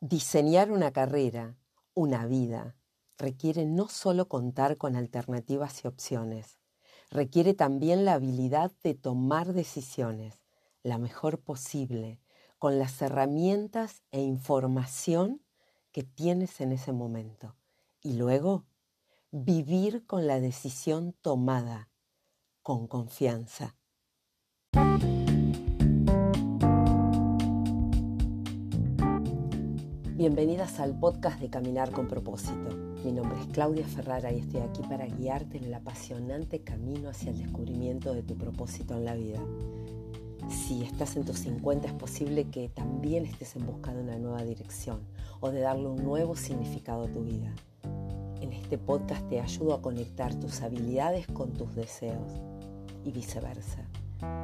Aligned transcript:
Diseñar 0.00 0.70
una 0.70 0.92
carrera, 0.92 1.56
una 1.92 2.24
vida, 2.24 2.76
requiere 3.18 3.64
no 3.64 3.88
solo 3.88 4.28
contar 4.28 4.76
con 4.76 4.94
alternativas 4.94 5.84
y 5.84 5.88
opciones, 5.88 6.60
requiere 7.10 7.52
también 7.52 8.04
la 8.04 8.12
habilidad 8.12 8.70
de 8.84 8.94
tomar 8.94 9.52
decisiones, 9.54 10.40
la 10.84 10.98
mejor 10.98 11.40
posible, 11.40 12.20
con 12.60 12.78
las 12.78 13.02
herramientas 13.02 14.04
e 14.12 14.20
información 14.20 15.42
que 15.90 16.04
tienes 16.04 16.60
en 16.60 16.70
ese 16.70 16.92
momento. 16.92 17.56
Y 18.00 18.12
luego, 18.12 18.66
vivir 19.32 20.06
con 20.06 20.28
la 20.28 20.38
decisión 20.38 21.12
tomada, 21.22 21.90
con 22.62 22.86
confianza. 22.86 23.74
Bienvenidas 30.18 30.80
al 30.80 30.98
podcast 30.98 31.38
de 31.38 31.48
Caminar 31.48 31.92
con 31.92 32.08
propósito. 32.08 32.76
Mi 33.04 33.12
nombre 33.12 33.40
es 33.40 33.46
Claudia 33.52 33.86
Ferrara 33.86 34.32
y 34.32 34.40
estoy 34.40 34.62
aquí 34.62 34.82
para 34.82 35.06
guiarte 35.06 35.58
en 35.58 35.64
el 35.66 35.74
apasionante 35.74 36.60
camino 36.62 37.10
hacia 37.10 37.30
el 37.30 37.38
descubrimiento 37.38 38.12
de 38.12 38.24
tu 38.24 38.36
propósito 38.36 38.94
en 38.94 39.04
la 39.04 39.14
vida. 39.14 39.38
Si 40.48 40.82
estás 40.82 41.14
en 41.14 41.24
tus 41.24 41.38
50 41.38 41.86
es 41.86 41.92
posible 41.92 42.50
que 42.50 42.68
también 42.68 43.26
estés 43.26 43.54
en 43.54 43.64
busca 43.64 43.94
de 43.94 44.02
una 44.02 44.18
nueva 44.18 44.42
dirección 44.42 45.02
o 45.38 45.52
de 45.52 45.60
darle 45.60 45.86
un 45.86 46.02
nuevo 46.02 46.34
significado 46.34 47.04
a 47.04 47.12
tu 47.12 47.22
vida. 47.22 47.54
En 48.40 48.52
este 48.52 48.76
podcast 48.76 49.24
te 49.28 49.38
ayudo 49.38 49.72
a 49.72 49.82
conectar 49.82 50.34
tus 50.34 50.62
habilidades 50.62 51.28
con 51.28 51.52
tus 51.52 51.76
deseos 51.76 52.40
y 53.04 53.12
viceversa 53.12 53.88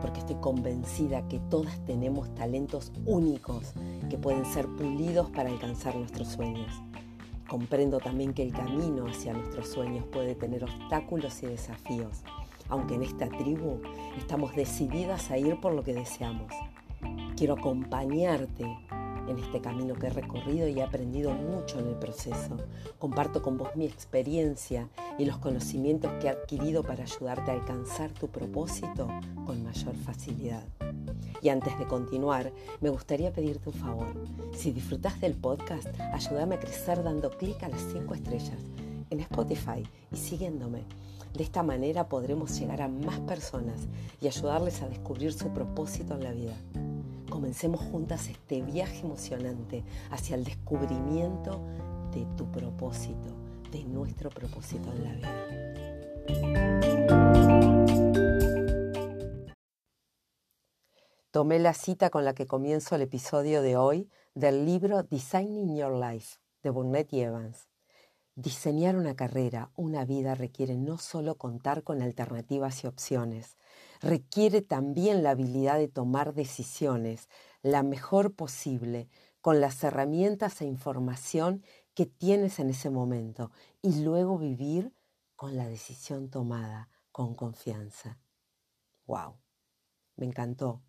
porque 0.00 0.20
estoy 0.20 0.36
convencida 0.36 1.26
que 1.28 1.40
todas 1.50 1.84
tenemos 1.84 2.34
talentos 2.34 2.92
únicos 3.06 3.72
que 4.08 4.18
pueden 4.18 4.44
ser 4.44 4.66
pulidos 4.66 5.30
para 5.30 5.50
alcanzar 5.50 5.96
nuestros 5.96 6.28
sueños. 6.28 6.72
Comprendo 7.48 7.98
también 7.98 8.32
que 8.32 8.42
el 8.42 8.52
camino 8.52 9.06
hacia 9.06 9.32
nuestros 9.32 9.68
sueños 9.68 10.04
puede 10.06 10.34
tener 10.34 10.64
obstáculos 10.64 11.42
y 11.42 11.46
desafíos, 11.46 12.22
aunque 12.68 12.94
en 12.94 13.02
esta 13.02 13.28
tribu 13.28 13.80
estamos 14.16 14.54
decididas 14.54 15.30
a 15.30 15.38
ir 15.38 15.60
por 15.60 15.74
lo 15.74 15.82
que 15.82 15.94
deseamos. 15.94 16.52
Quiero 17.36 17.54
acompañarte 17.54 18.64
en 19.28 19.38
este 19.38 19.60
camino 19.60 19.94
que 19.94 20.06
he 20.06 20.10
recorrido 20.10 20.68
y 20.68 20.78
he 20.78 20.82
aprendido 20.82 21.32
mucho 21.32 21.78
en 21.78 21.88
el 21.88 21.94
proceso. 21.94 22.56
Comparto 22.98 23.42
con 23.42 23.58
vos 23.58 23.74
mi 23.74 23.86
experiencia 23.86 24.88
y 25.18 25.24
los 25.24 25.38
conocimientos 25.38 26.10
que 26.20 26.26
he 26.26 26.30
adquirido 26.30 26.82
para 26.82 27.04
ayudarte 27.04 27.50
a 27.50 27.54
alcanzar 27.54 28.10
tu 28.12 28.28
propósito 28.28 29.08
con 29.46 29.62
mayor 29.62 29.94
facilidad. 29.96 30.64
Y 31.42 31.48
antes 31.50 31.78
de 31.78 31.86
continuar, 31.86 32.52
me 32.80 32.88
gustaría 32.88 33.32
pedirte 33.32 33.68
un 33.68 33.74
favor. 33.74 34.14
Si 34.54 34.72
disfrutas 34.72 35.20
del 35.20 35.34
podcast, 35.34 35.88
ayúdame 36.12 36.54
a 36.54 36.60
crecer 36.60 37.02
dando 37.02 37.30
clic 37.30 37.62
a 37.62 37.68
las 37.68 37.82
5 37.92 38.14
estrellas 38.14 38.60
en 39.10 39.20
Spotify 39.20 39.82
y 40.12 40.16
siguiéndome. 40.16 40.82
De 41.34 41.42
esta 41.42 41.62
manera 41.62 42.08
podremos 42.08 42.58
llegar 42.58 42.80
a 42.80 42.88
más 42.88 43.18
personas 43.20 43.88
y 44.20 44.28
ayudarles 44.28 44.82
a 44.82 44.88
descubrir 44.88 45.32
su 45.32 45.48
propósito 45.48 46.14
en 46.14 46.22
la 46.22 46.32
vida 46.32 46.54
comencemos 47.44 47.82
juntas 47.82 48.28
este 48.28 48.62
viaje 48.62 49.00
emocionante 49.00 49.84
hacia 50.10 50.34
el 50.34 50.44
descubrimiento 50.44 51.60
de 52.10 52.24
tu 52.38 52.50
propósito, 52.50 53.36
de 53.70 53.84
nuestro 53.84 54.30
propósito 54.30 54.90
en 54.90 55.04
la 55.04 55.12
vida. 55.12 55.28
Tomé 61.30 61.58
la 61.58 61.74
cita 61.74 62.08
con 62.08 62.24
la 62.24 62.32
que 62.34 62.46
comienzo 62.46 62.94
el 62.94 63.02
episodio 63.02 63.60
de 63.60 63.76
hoy 63.76 64.08
del 64.34 64.64
libro 64.64 65.02
Designing 65.02 65.76
Your 65.76 65.92
Life 65.92 66.38
de 66.62 66.70
Burnett 66.70 67.12
Evans. 67.12 67.68
Diseñar 68.36 68.96
una 68.96 69.14
carrera, 69.14 69.70
una 69.76 70.04
vida 70.04 70.34
requiere 70.34 70.76
no 70.76 70.98
solo 70.98 71.36
contar 71.36 71.84
con 71.84 72.02
alternativas 72.02 72.82
y 72.82 72.88
opciones, 72.88 73.56
requiere 74.00 74.60
también 74.60 75.22
la 75.22 75.30
habilidad 75.30 75.78
de 75.78 75.86
tomar 75.86 76.34
decisiones 76.34 77.28
la 77.62 77.84
mejor 77.84 78.34
posible 78.34 79.08
con 79.40 79.60
las 79.60 79.84
herramientas 79.84 80.60
e 80.60 80.66
información 80.66 81.62
que 81.94 82.06
tienes 82.06 82.58
en 82.58 82.70
ese 82.70 82.90
momento 82.90 83.52
y 83.82 84.02
luego 84.02 84.36
vivir 84.36 84.92
con 85.36 85.56
la 85.56 85.68
decisión 85.68 86.28
tomada, 86.28 86.88
con 87.12 87.36
confianza. 87.36 88.18
¡Wow! 89.06 89.36
Me 90.16 90.26
encantó. 90.26 90.82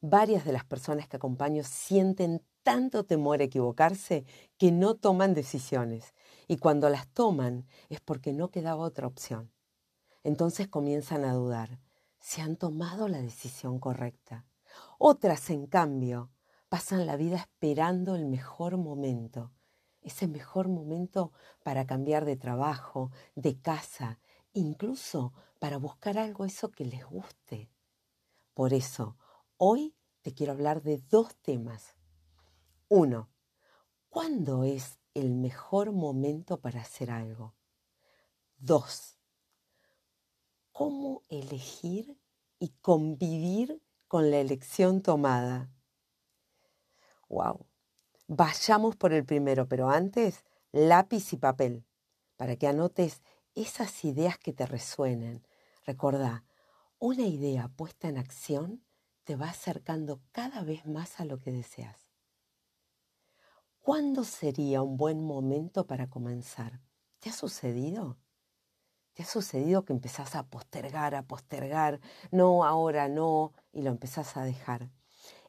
Varias 0.00 0.44
de 0.44 0.52
las 0.52 0.64
personas 0.64 1.08
que 1.08 1.16
acompaño 1.16 1.64
sienten 1.64 2.44
tanto 2.62 3.04
temor 3.04 3.40
a 3.40 3.44
equivocarse 3.44 4.24
que 4.56 4.70
no 4.70 4.94
toman 4.94 5.34
decisiones 5.34 6.14
y 6.46 6.58
cuando 6.58 6.88
las 6.88 7.08
toman 7.08 7.66
es 7.88 8.00
porque 8.00 8.32
no 8.32 8.50
quedaba 8.50 8.84
otra 8.84 9.06
opción. 9.06 9.50
Entonces 10.22 10.68
comienzan 10.68 11.24
a 11.24 11.34
dudar 11.34 11.80
si 12.18 12.40
han 12.40 12.56
tomado 12.56 13.08
la 13.08 13.20
decisión 13.20 13.78
correcta. 13.78 14.46
Otras, 14.98 15.50
en 15.50 15.66
cambio, 15.66 16.30
pasan 16.68 17.06
la 17.06 17.16
vida 17.16 17.36
esperando 17.36 18.14
el 18.14 18.24
mejor 18.24 18.78
momento, 18.78 19.52
ese 20.00 20.26
mejor 20.26 20.68
momento 20.68 21.32
para 21.62 21.86
cambiar 21.86 22.24
de 22.24 22.36
trabajo, 22.36 23.10
de 23.34 23.60
casa, 23.60 24.18
incluso 24.54 25.32
para 25.58 25.76
buscar 25.76 26.18
algo 26.18 26.44
eso 26.44 26.70
que 26.70 26.84
les 26.84 27.04
guste. 27.04 27.70
Por 28.54 28.72
eso, 28.72 29.16
hoy 29.56 29.94
te 30.22 30.32
quiero 30.32 30.52
hablar 30.52 30.82
de 30.82 30.98
dos 31.10 31.36
temas. 31.36 31.96
Uno, 32.88 33.28
¿cuándo 34.08 34.64
es 34.64 34.98
el 35.14 35.30
mejor 35.30 35.92
momento 35.92 36.60
para 36.60 36.80
hacer 36.80 37.10
algo? 37.10 37.54
Dos, 38.58 39.18
cómo 40.72 41.22
elegir 41.28 42.18
y 42.58 42.70
convivir 42.80 43.82
con 44.08 44.30
la 44.30 44.38
elección 44.38 45.02
tomada. 45.02 45.70
¡Wow! 47.28 47.66
Vayamos 48.26 48.96
por 48.96 49.12
el 49.12 49.24
primero, 49.24 49.68
pero 49.68 49.90
antes 49.90 50.44
lápiz 50.72 51.32
y 51.32 51.36
papel, 51.36 51.84
para 52.36 52.56
que 52.56 52.66
anotes 52.66 53.22
esas 53.54 54.04
ideas 54.04 54.38
que 54.38 54.52
te 54.52 54.66
resuenen. 54.66 55.46
Recordá, 55.86 56.44
una 56.98 57.26
idea 57.26 57.68
puesta 57.68 58.08
en 58.08 58.18
acción 58.18 58.84
te 59.24 59.36
va 59.36 59.50
acercando 59.50 60.20
cada 60.32 60.62
vez 60.62 60.86
más 60.86 61.20
a 61.20 61.24
lo 61.24 61.38
que 61.38 61.52
deseas. 61.52 62.03
¿Cuándo 63.84 64.24
sería 64.24 64.80
un 64.80 64.96
buen 64.96 65.22
momento 65.22 65.86
para 65.86 66.08
comenzar? 66.08 66.80
¿Te 67.18 67.28
ha 67.28 67.34
sucedido? 67.34 68.16
¿Te 69.12 69.24
ha 69.24 69.26
sucedido 69.26 69.84
que 69.84 69.92
empezás 69.92 70.34
a 70.36 70.46
postergar, 70.46 71.14
a 71.14 71.24
postergar? 71.24 72.00
No, 72.30 72.64
ahora 72.64 73.10
no, 73.10 73.52
y 73.72 73.82
lo 73.82 73.90
empezás 73.90 74.38
a 74.38 74.44
dejar. 74.44 74.90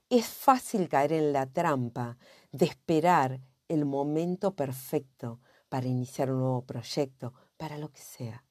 Es 0.09 0.27
fácil 0.27 0.89
caer 0.89 1.13
en 1.13 1.31
la 1.31 1.45
trampa 1.45 2.17
de 2.51 2.65
esperar 2.65 3.39
el 3.69 3.85
momento 3.85 4.53
perfecto 4.53 5.39
para 5.69 5.87
iniciar 5.87 6.29
un 6.29 6.39
nuevo 6.39 6.65
proyecto, 6.65 7.33
para 7.55 7.77
lo 7.77 7.89
que 7.93 8.01
sea. 8.01 8.43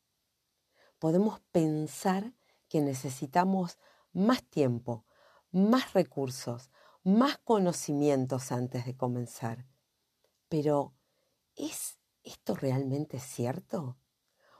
Podemos 0.99 1.41
pensar 1.53 2.33
que 2.71 2.81
necesitamos 2.81 3.77
más 4.15 4.43
tiempo, 4.44 5.05
más 5.50 5.93
recursos, 5.93 6.71
más 7.03 7.37
conocimientos 7.37 8.50
antes 8.50 8.87
de 8.87 8.97
comenzar. 8.97 9.67
Pero, 10.54 10.94
¿es 11.56 11.98
esto 12.22 12.54
realmente 12.54 13.19
cierto? 13.19 13.97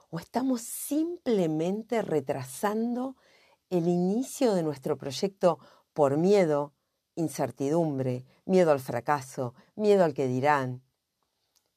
o 0.09 0.19
estamos 0.19 0.59
simplemente 0.59 2.01
retrasando 2.01 3.15
el 3.69 3.87
inicio 3.87 4.53
de 4.55 4.61
nuestro 4.61 4.97
proyecto 4.97 5.57
por 5.93 6.17
miedo, 6.17 6.73
incertidumbre, 7.15 8.25
miedo 8.43 8.73
al 8.73 8.81
fracaso, 8.81 9.53
miedo 9.77 10.03
al 10.03 10.13
que 10.13 10.27
dirán. 10.27 10.83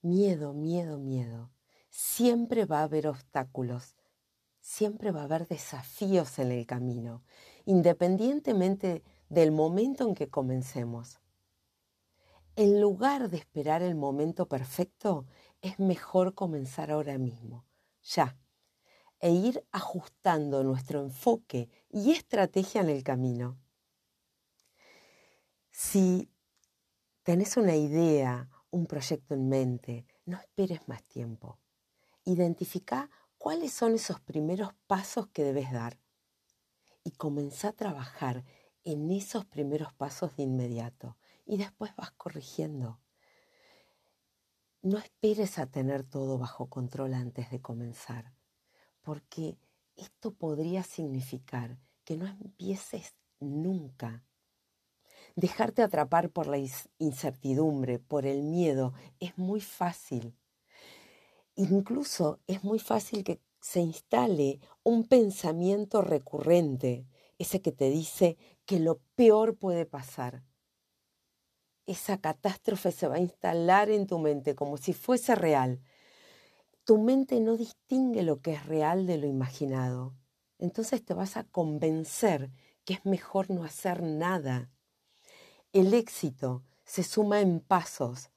Miedo, 0.02 0.52
miedo, 0.52 0.98
miedo. 0.98 1.52
Siempre 1.88 2.64
va 2.64 2.81
a 2.81 2.88
haber 2.88 3.06
obstáculos, 3.06 3.94
siempre 4.60 5.12
va 5.12 5.20
a 5.20 5.25
haber 5.26 5.46
desafíos 5.46 6.40
en 6.40 6.50
el 6.50 6.66
camino, 6.66 7.22
independientemente 7.66 9.04
del 9.28 9.52
momento 9.52 10.08
en 10.08 10.16
que 10.16 10.28
comencemos. 10.28 11.20
En 12.58 12.81
lugar 12.81 13.31
de 13.31 13.37
esperar 13.37 13.82
el 13.82 13.94
momento 13.94 14.49
perfecto, 14.49 15.26
es 15.62 15.78
mejor 15.78 16.34
comenzar 16.34 16.90
ahora 16.90 17.16
mismo 17.16 17.64
ya 18.02 18.37
e 19.20 19.31
ir 19.31 19.64
ajustando 19.70 20.64
nuestro 20.64 21.00
enfoque 21.00 21.69
y 21.88 22.10
estrategia 22.10 22.81
en 22.81 22.88
el 22.88 23.05
camino. 23.05 23.60
Si 25.70 26.32
tenés 27.22 27.56
una 27.56 27.76
idea, 27.76 28.50
un 28.72 28.87
proyecto 28.87 29.34
en 29.34 29.49
mente, 29.49 30.05
no 30.25 30.37
esperes 30.37 30.88
más 30.88 31.05
tiempo. 31.05 31.60
Identifica 32.25 33.08
cuáles 33.37 33.72
son 33.72 33.94
esos 33.94 34.19
primeros 34.19 34.75
pasos 34.88 35.28
que 35.28 35.44
debes 35.44 35.70
dar 35.70 36.00
y 37.05 37.12
comenzá 37.12 37.69
a 37.69 37.76
trabajar 37.76 38.44
en 38.82 39.12
esos 39.12 39.44
primeros 39.44 39.93
pasos 39.93 40.34
de 40.34 40.43
inmediato 40.43 41.18
y 41.48 41.56
después 41.56 41.96
vas 41.96 42.12
corrigiendo. 42.12 43.00
no 44.80 44.98
esperes 44.98 45.58
a 45.58 45.66
tener 45.66 46.04
todo 46.04 46.38
bajo 46.38 46.68
control 46.68 47.14
antes 47.14 47.50
de 47.50 47.60
comenzar, 47.60 48.32
porque 49.02 49.58
esto 49.96 50.32
podría 50.32 50.84
significar 50.84 51.78
que 52.04 52.16
no 52.16 52.26
empieces 52.26 53.16
nunca. 53.40 54.24
Dejarte 55.34 55.82
atrapar 55.82 56.30
por 56.30 56.46
la 56.46 56.58
incertidumbre, 56.98 57.98
por 57.98 58.24
el 58.24 58.44
miedo, 58.44 58.92
es 59.18 59.36
muy 59.36 59.60
fácil. 59.60 60.36
Incluso 61.56 62.40
es 62.46 62.62
muy 62.62 62.78
fácil 62.78 63.24
que 63.24 63.40
se 63.60 63.80
instale 63.80 64.60
un 64.84 65.08
pensamiento 65.08 66.02
recurrente, 66.02 67.06
ese 67.38 67.60
que 67.60 67.72
te 67.72 67.90
dice 67.90 68.36
que 68.64 68.78
lo 68.78 69.00
peor 69.16 69.56
puede 69.56 69.86
pasar. 69.86 70.44
Esa 71.88 72.19
catástrofe 72.19 72.93
se 72.93 73.08
va 73.08 73.14
a 73.14 73.19
instalar 73.19 73.88
en 73.88 74.06
tu 74.06 74.19
mente 74.19 74.55
como 74.55 74.76
si 74.76 74.93
fuese 74.93 75.35
real. 75.35 75.81
Tu 76.85 76.99
mente 76.99 77.40
no 77.40 77.56
distingue 77.56 78.23
lo 78.23 78.43
que 78.43 78.52
es 78.52 78.67
real 78.67 79.06
de 79.06 79.17
lo 79.17 79.26
imaginado. 79.26 80.14
Entonces 80.58 81.02
te 81.02 81.14
vas 81.14 81.38
a 81.38 81.44
convencer 81.44 82.50
que 82.85 82.93
es 82.93 83.06
mejor 83.06 83.49
no 83.49 83.64
hacer 83.64 84.02
nada. 84.02 84.70
El 85.73 85.94
éxito 85.94 86.62
se 86.85 87.02
suma 87.02 87.40
en 87.40 87.58
pasos 87.58 88.29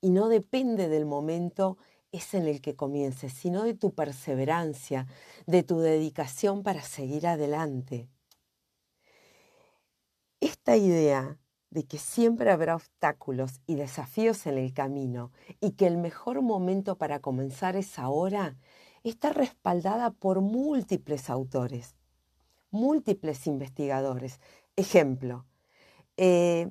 y 0.00 0.10
no 0.10 0.28
depende 0.28 0.88
del 0.88 1.04
momento 1.04 1.78
es 2.12 2.34
en 2.34 2.46
el 2.46 2.60
que 2.60 2.76
comiences, 2.76 3.32
sino 3.32 3.64
de 3.64 3.74
tu 3.74 3.96
perseverancia, 3.96 5.08
de 5.46 5.64
tu 5.64 5.80
dedicación 5.80 6.62
para 6.62 6.82
seguir 6.82 7.26
adelante. 7.26 8.08
Esta 10.38 10.76
idea 10.76 11.40
de 11.72 11.84
que 11.84 11.96
siempre 11.96 12.50
habrá 12.50 12.76
obstáculos 12.76 13.62
y 13.66 13.76
desafíos 13.76 14.46
en 14.46 14.58
el 14.58 14.74
camino 14.74 15.32
y 15.58 15.70
que 15.70 15.86
el 15.86 15.96
mejor 15.96 16.42
momento 16.42 16.98
para 16.98 17.20
comenzar 17.20 17.76
es 17.76 17.98
ahora, 17.98 18.56
está 19.04 19.32
respaldada 19.32 20.10
por 20.10 20.42
múltiples 20.42 21.30
autores, 21.30 21.96
múltiples 22.70 23.46
investigadores. 23.46 24.38
Ejemplo, 24.76 25.46
eh, 26.18 26.70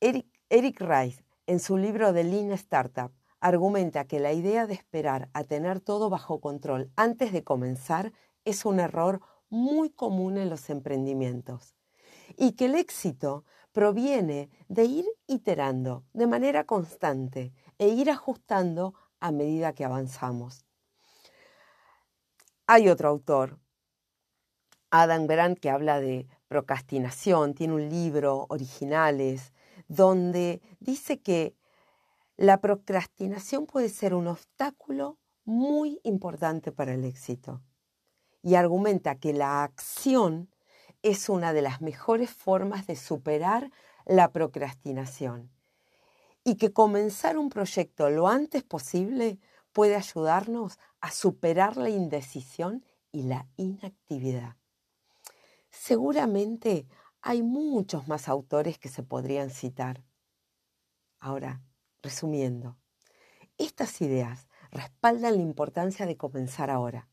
Eric, 0.00 0.26
Eric 0.50 0.78
Rice, 0.82 1.24
en 1.46 1.58
su 1.58 1.78
libro 1.78 2.12
de 2.12 2.24
Lean 2.24 2.52
Startup, 2.52 3.10
argumenta 3.40 4.04
que 4.04 4.20
la 4.20 4.34
idea 4.34 4.66
de 4.66 4.74
esperar 4.74 5.30
a 5.32 5.44
tener 5.44 5.80
todo 5.80 6.10
bajo 6.10 6.38
control 6.38 6.90
antes 6.96 7.32
de 7.32 7.44
comenzar 7.44 8.12
es 8.44 8.66
un 8.66 8.78
error 8.78 9.22
muy 9.48 9.88
común 9.88 10.36
en 10.36 10.50
los 10.50 10.68
emprendimientos 10.68 11.74
y 12.36 12.52
que 12.52 12.66
el 12.66 12.74
éxito 12.74 13.46
proviene 13.72 14.50
de 14.68 14.84
ir 14.84 15.04
iterando 15.26 16.04
de 16.12 16.26
manera 16.26 16.64
constante 16.64 17.52
e 17.78 17.88
ir 17.88 18.10
ajustando 18.10 18.94
a 19.20 19.30
medida 19.30 19.72
que 19.72 19.84
avanzamos. 19.84 20.64
Hay 22.66 22.88
otro 22.88 23.08
autor, 23.08 23.58
Adam 24.90 25.26
Grant, 25.26 25.58
que 25.58 25.70
habla 25.70 26.00
de 26.00 26.26
procrastinación, 26.48 27.54
tiene 27.54 27.74
un 27.74 27.88
libro, 27.88 28.46
Originales, 28.48 29.52
donde 29.86 30.60
dice 30.80 31.20
que 31.20 31.54
la 32.36 32.60
procrastinación 32.60 33.66
puede 33.66 33.88
ser 33.88 34.14
un 34.14 34.28
obstáculo 34.28 35.18
muy 35.44 36.00
importante 36.04 36.72
para 36.72 36.94
el 36.94 37.04
éxito 37.04 37.62
y 38.42 38.54
argumenta 38.54 39.16
que 39.16 39.32
la 39.32 39.64
acción 39.64 40.50
es 41.02 41.28
una 41.28 41.52
de 41.52 41.62
las 41.62 41.80
mejores 41.80 42.30
formas 42.30 42.86
de 42.86 42.96
superar 42.96 43.70
la 44.04 44.32
procrastinación 44.32 45.50
y 46.44 46.56
que 46.56 46.72
comenzar 46.72 47.38
un 47.38 47.50
proyecto 47.50 48.10
lo 48.10 48.28
antes 48.28 48.62
posible 48.62 49.38
puede 49.72 49.96
ayudarnos 49.96 50.78
a 51.00 51.10
superar 51.10 51.76
la 51.76 51.90
indecisión 51.90 52.84
y 53.12 53.22
la 53.22 53.46
inactividad. 53.56 54.56
Seguramente 55.70 56.86
hay 57.20 57.42
muchos 57.42 58.08
más 58.08 58.28
autores 58.28 58.78
que 58.78 58.88
se 58.88 59.02
podrían 59.02 59.50
citar. 59.50 60.02
Ahora, 61.20 61.62
Resumiendo, 62.00 62.76
estas 63.56 64.00
ideas 64.00 64.48
respaldan 64.70 65.36
la 65.36 65.42
importancia 65.42 66.06
de 66.06 66.16
comenzar 66.16 66.70
ahora 66.70 67.08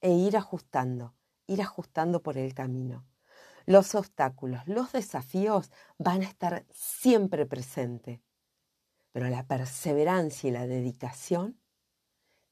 e 0.00 0.12
ir 0.12 0.36
ajustando, 0.36 1.14
ir 1.46 1.62
ajustando 1.62 2.22
por 2.22 2.36
el 2.38 2.54
camino. 2.54 3.06
Los 3.66 3.96
obstáculos, 3.96 4.66
los 4.66 4.92
desafíos 4.92 5.72
van 5.98 6.22
a 6.22 6.26
estar 6.26 6.64
siempre 6.70 7.46
presentes, 7.46 8.20
pero 9.10 9.28
la 9.28 9.44
perseverancia 9.44 10.48
y 10.48 10.52
la 10.52 10.68
dedicación 10.68 11.60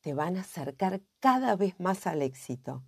te 0.00 0.12
van 0.12 0.36
a 0.36 0.40
acercar 0.40 1.00
cada 1.20 1.54
vez 1.54 1.78
más 1.78 2.08
al 2.08 2.20
éxito. 2.20 2.82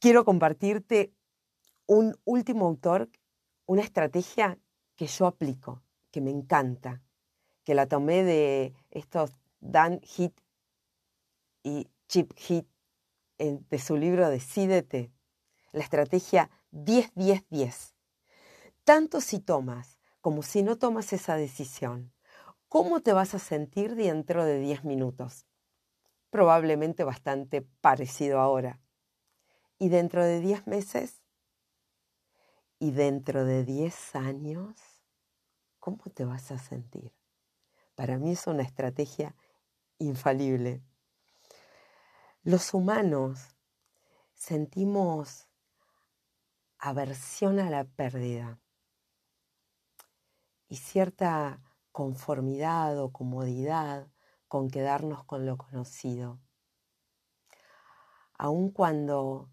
Quiero 0.00 0.24
compartirte 0.24 1.12
un 1.86 2.18
último 2.24 2.66
autor, 2.66 3.10
una 3.66 3.82
estrategia 3.82 4.58
que 4.94 5.06
yo 5.06 5.26
aplico 5.26 5.82
que 6.10 6.22
me 6.22 6.30
encanta, 6.30 7.02
que 7.62 7.74
la 7.74 7.86
tomé 7.86 8.24
de 8.24 8.74
estos 8.90 9.32
Dan 9.60 10.00
Hit 10.00 10.32
y 11.62 11.88
Chip 12.08 12.32
Hit 12.36 12.66
de 13.38 13.78
su 13.78 13.96
libro 13.96 14.30
Decídete, 14.30 15.12
la 15.72 15.82
estrategia 15.82 16.50
10-10-10. 16.70 17.94
Tanto 18.84 19.20
si 19.20 19.40
tomas 19.40 19.98
como 20.20 20.42
si 20.42 20.62
no 20.62 20.76
tomas 20.76 21.12
esa 21.12 21.36
decisión, 21.36 22.12
¿cómo 22.68 23.00
te 23.00 23.12
vas 23.12 23.34
a 23.34 23.38
sentir 23.38 23.94
dentro 23.94 24.44
de 24.44 24.58
10 24.58 24.84
minutos? 24.84 25.46
Probablemente 26.30 27.04
bastante 27.04 27.62
parecido 27.80 28.40
ahora. 28.40 28.80
¿Y 29.78 29.88
dentro 29.88 30.24
de 30.24 30.40
10 30.40 30.66
meses? 30.66 31.22
¿Y 32.78 32.90
dentro 32.90 33.44
de 33.44 33.64
10 33.64 34.14
años? 34.16 34.96
¿cómo 35.86 36.02
te 36.12 36.24
vas 36.24 36.50
a 36.50 36.58
sentir? 36.58 37.14
Para 37.94 38.18
mí 38.18 38.32
es 38.32 38.48
una 38.48 38.64
estrategia 38.64 39.36
infalible. 40.00 40.82
Los 42.42 42.74
humanos 42.74 43.54
sentimos 44.34 45.45
aversión 46.88 47.58
a 47.58 47.68
la 47.68 47.82
pérdida 47.82 48.60
y 50.68 50.76
cierta 50.76 51.60
conformidad 51.90 52.96
o 53.02 53.10
comodidad 53.10 54.06
con 54.46 54.70
quedarnos 54.70 55.24
con 55.24 55.46
lo 55.46 55.56
conocido. 55.56 56.38
Aun 58.38 58.70
cuando 58.70 59.50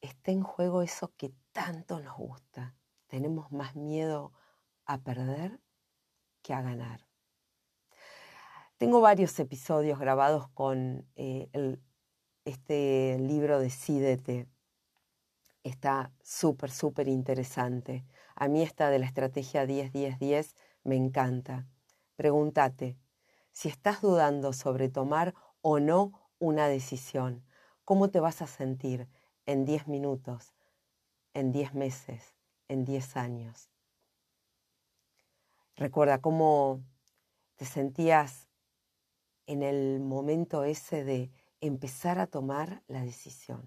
esté 0.00 0.32
en 0.32 0.42
juego 0.42 0.80
eso 0.80 1.12
que 1.18 1.34
tanto 1.52 2.00
nos 2.00 2.16
gusta, 2.16 2.74
tenemos 3.06 3.52
más 3.52 3.76
miedo 3.76 4.32
a 4.86 4.96
perder 4.96 5.60
que 6.40 6.54
a 6.54 6.62
ganar. 6.62 7.06
Tengo 8.78 9.02
varios 9.02 9.38
episodios 9.38 9.98
grabados 9.98 10.48
con 10.48 11.06
eh, 11.16 11.50
este 12.46 13.18
libro 13.20 13.60
Decídete. 13.60 14.48
Está 15.64 16.12
súper, 16.22 16.70
súper 16.70 17.08
interesante. 17.08 18.04
A 18.34 18.48
mí 18.48 18.62
esta 18.62 18.90
de 18.90 18.98
la 18.98 19.06
estrategia 19.06 19.64
10-10-10 19.64 20.56
me 20.82 20.96
encanta. 20.96 21.68
Pregúntate, 22.16 22.98
si 23.52 23.68
estás 23.68 24.00
dudando 24.00 24.52
sobre 24.52 24.88
tomar 24.88 25.34
o 25.60 25.78
no 25.78 26.30
una 26.38 26.66
decisión, 26.66 27.44
¿cómo 27.84 28.10
te 28.10 28.18
vas 28.18 28.42
a 28.42 28.46
sentir 28.48 29.08
en 29.46 29.64
10 29.64 29.86
minutos, 29.86 30.52
en 31.32 31.52
10 31.52 31.74
meses, 31.74 32.34
en 32.68 32.84
10 32.84 33.16
años? 33.16 33.70
Recuerda 35.76 36.20
cómo 36.20 36.82
te 37.54 37.66
sentías 37.66 38.48
en 39.46 39.62
el 39.62 40.00
momento 40.00 40.64
ese 40.64 41.04
de 41.04 41.30
empezar 41.60 42.18
a 42.18 42.26
tomar 42.26 42.82
la 42.88 43.02
decisión. 43.02 43.66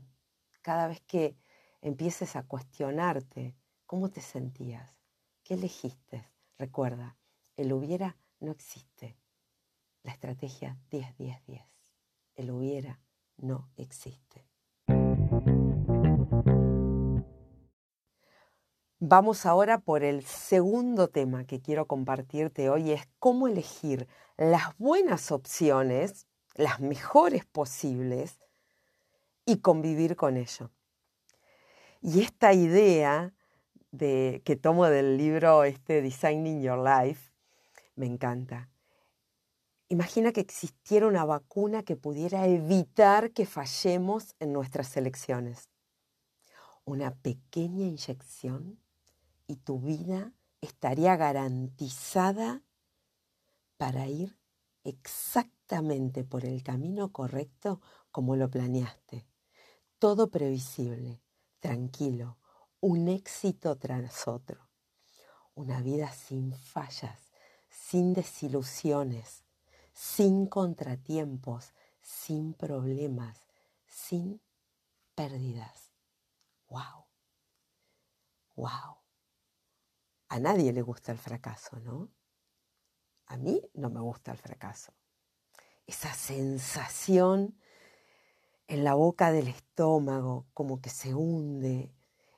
Cada 0.61 0.87
vez 0.87 1.01
que 1.01 1.37
empieces 1.85 2.35
a 2.35 2.41
cuestionarte 2.41 3.55
cómo 3.85 4.09
te 4.09 4.19
sentías, 4.19 4.99
qué 5.43 5.53
elegiste. 5.53 6.27
Recuerda, 6.57 7.15
el 7.57 7.71
hubiera 7.73 8.17
no 8.39 8.51
existe. 8.51 9.19
La 10.01 10.11
estrategia 10.11 10.79
10-10-10. 10.89 11.63
El 12.33 12.49
hubiera 12.49 12.99
no 13.37 13.69
existe. 13.77 14.47
Vamos 18.99 19.45
ahora 19.45 19.77
por 19.79 20.03
el 20.03 20.25
segundo 20.25 21.09
tema 21.09 21.45
que 21.45 21.61
quiero 21.61 21.85
compartirte 21.85 22.67
hoy, 22.71 22.93
es 22.93 23.07
cómo 23.19 23.47
elegir 23.47 24.07
las 24.37 24.75
buenas 24.79 25.31
opciones, 25.31 26.25
las 26.55 26.79
mejores 26.79 27.45
posibles, 27.45 28.39
y 29.45 29.59
convivir 29.59 30.15
con 30.15 30.37
ello. 30.37 30.71
Y 32.07 32.21
esta 32.21 32.53
idea 32.53 33.33
de, 33.89 34.43
que 34.45 34.55
tomo 34.55 34.85
del 34.85 35.17
libro 35.17 35.63
este 35.63 36.03
Designing 36.03 36.61
Your 36.61 36.77
Life 36.77 37.31
me 37.95 38.05
encanta. 38.05 38.69
Imagina 39.87 40.31
que 40.31 40.41
existiera 40.41 41.07
una 41.07 41.25
vacuna 41.25 41.81
que 41.81 41.95
pudiera 41.95 42.45
evitar 42.45 43.31
que 43.31 43.47
fallemos 43.47 44.35
en 44.39 44.53
nuestras 44.53 44.95
elecciones. 44.97 45.71
Una 46.83 47.15
pequeña 47.15 47.87
inyección 47.87 48.79
y 49.47 49.55
tu 49.55 49.79
vida 49.79 50.31
estaría 50.61 51.15
garantizada 51.15 52.61
para 53.77 54.05
ir 54.05 54.37
exactamente 54.83 56.23
por 56.23 56.45
el 56.45 56.61
camino 56.61 57.11
correcto 57.11 57.81
como 58.11 58.35
lo 58.35 58.47
planeaste. 58.47 59.25
Todo 59.97 60.29
previsible, 60.29 61.24
tranquilo, 61.59 62.37
un 62.79 63.07
éxito 63.07 63.77
tras 63.77 64.27
otro. 64.27 64.69
Una 65.53 65.81
vida 65.81 66.11
sin 66.11 66.53
fallas, 66.53 67.31
sin 67.69 68.13
desilusiones, 68.13 69.43
sin 69.93 70.47
contratiempos, 70.47 71.73
sin 72.01 72.53
problemas, 72.53 73.47
sin 73.87 74.41
pérdidas. 75.15 75.93
¡Wow! 76.67 77.05
¡Wow! 78.55 78.97
A 80.29 80.39
nadie 80.39 80.73
le 80.73 80.81
gusta 80.81 81.11
el 81.11 81.17
fracaso, 81.17 81.79
¿no? 81.79 82.11
A 83.27 83.37
mí 83.37 83.61
no 83.73 83.89
me 83.89 84.01
gusta 84.01 84.31
el 84.31 84.37
fracaso. 84.37 84.93
Esa 85.87 86.13
sensación 86.13 87.57
en 88.67 88.83
la 88.83 88.93
boca 88.95 89.31
del 89.31 89.47
estómago, 89.47 90.45
como 90.53 90.81
que 90.81 90.89
se 90.89 91.13
hunde, 91.13 91.91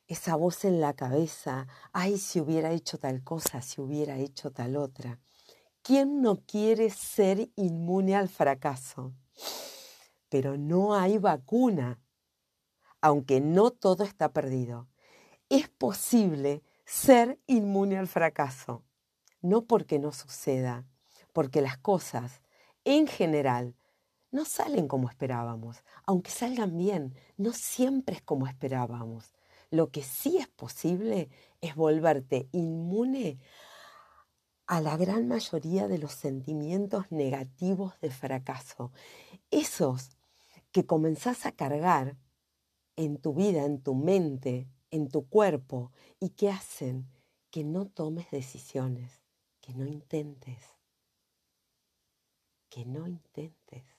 esa 0.07 0.35
voz 0.35 0.65
en 0.65 0.79
la 0.79 0.93
cabeza, 0.93 1.67
ay, 1.91 2.17
si 2.17 2.39
hubiera 2.39 2.71
hecho 2.71 2.97
tal 2.97 3.23
cosa, 3.23 3.61
si 3.61 3.81
hubiera 3.81 4.17
hecho 4.17 4.51
tal 4.51 4.77
otra. 4.77 5.19
¿Quién 5.81 6.21
no 6.21 6.37
quiere 6.45 6.89
ser 6.89 7.49
inmune 7.55 8.15
al 8.15 8.29
fracaso? 8.29 9.13
Pero 10.29 10.57
no 10.57 10.95
hay 10.95 11.17
vacuna, 11.17 11.99
aunque 13.01 13.41
no 13.41 13.71
todo 13.71 14.03
está 14.03 14.31
perdido. 14.33 14.87
Es 15.49 15.69
posible 15.69 16.63
ser 16.85 17.39
inmune 17.47 17.97
al 17.97 18.07
fracaso, 18.07 18.83
no 19.41 19.65
porque 19.65 19.99
no 19.99 20.11
suceda, 20.11 20.85
porque 21.31 21.61
las 21.61 21.77
cosas, 21.77 22.41
en 22.83 23.07
general, 23.07 23.75
no 24.37 24.45
salen 24.45 24.87
como 24.87 25.09
esperábamos. 25.09 25.83
Aunque 26.05 26.29
salgan 26.29 26.77
bien, 26.77 27.15
no 27.37 27.53
siempre 27.53 28.17
es 28.17 28.21
como 28.21 28.45
esperábamos. 28.45 29.33
Lo 29.71 29.89
que 29.89 30.03
sí 30.03 30.37
es 30.37 30.47
posible 30.47 31.29
es 31.59 31.75
volverte 31.75 32.47
inmune 32.51 33.39
a 34.67 34.79
la 34.79 34.95
gran 34.95 35.27
mayoría 35.27 35.87
de 35.87 35.97
los 35.97 36.13
sentimientos 36.13 37.11
negativos 37.11 37.99
de 37.99 38.11
fracaso. 38.11 38.91
Esos 39.49 40.11
que 40.71 40.85
comenzás 40.85 41.47
a 41.47 41.51
cargar 41.51 42.15
en 42.95 43.17
tu 43.17 43.33
vida, 43.33 43.65
en 43.65 43.81
tu 43.81 43.95
mente, 43.95 44.67
en 44.91 45.09
tu 45.09 45.27
cuerpo 45.27 45.91
y 46.19 46.29
que 46.29 46.51
hacen 46.51 47.07
que 47.49 47.63
no 47.63 47.87
tomes 47.87 48.29
decisiones, 48.29 49.23
que 49.61 49.73
no 49.73 49.87
intentes, 49.87 50.63
que 52.69 52.85
no 52.85 53.07
intentes. 53.07 53.96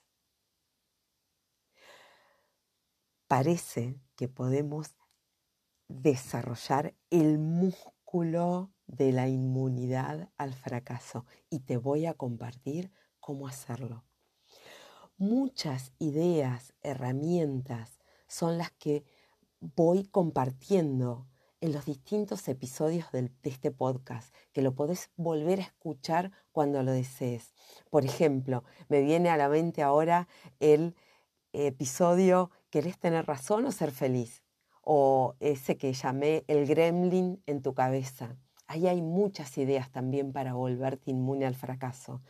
Parece 3.29 4.01
que 4.17 4.27
podemos 4.27 4.95
desarrollar 5.87 6.95
el 7.11 7.39
músculo 7.39 8.73
de 8.87 9.13
la 9.13 9.29
inmunidad 9.29 10.31
al 10.39 10.55
fracaso 10.55 11.27
y 11.51 11.61
te 11.61 11.77
voy 11.77 12.07
a 12.07 12.15
compartir 12.15 12.91
cómo 13.21 13.47
hacerlo. 13.47 14.03
Muchas 15.19 15.93
ideas, 15.99 16.73
herramientas 16.81 17.99
son 18.29 18.57
las 18.57 18.71
que 18.71 19.05
voy 19.61 20.05
compartiendo 20.05 21.29
en 21.61 21.75
los 21.75 21.85
distintos 21.85 22.49
episodios 22.49 23.13
de 23.13 23.31
este 23.43 23.71
podcast, 23.71 24.35
que 24.53 24.63
lo 24.63 24.75
podés 24.75 25.11
volver 25.17 25.59
a 25.59 25.65
escuchar 25.65 26.33
cuando 26.51 26.83
lo 26.83 26.93
desees. 26.93 27.53
Por 27.91 28.07
ejemplo, 28.07 28.65
me 28.89 29.03
viene 29.03 29.29
a 29.29 29.37
la 29.37 29.51
mente 29.51 29.83
ahora 29.83 30.29
el 30.61 30.97
episodio 31.53 32.51
¿Querés 32.71 32.99
tener 32.99 33.27
razón 33.27 33.65
o 33.65 33.73
ser 33.73 33.91
feliz? 33.91 34.43
O 34.83 35.35
ese 35.41 35.77
que 35.77 35.93
llamé 35.93 36.45
el 36.49 36.67
gremlin 36.67 37.43
en 37.47 37.63
tu 37.63 37.75
cabeza. 37.75 38.37
Ahí 38.67 38.87
hay 38.87 39.01
muchas 39.01 39.57
ideas 39.57 39.91
también 39.91 40.33
para 40.33 40.53
volverte 40.53 41.11
inmune 41.11 41.47
al 41.47 41.55
fracaso. 41.55 42.21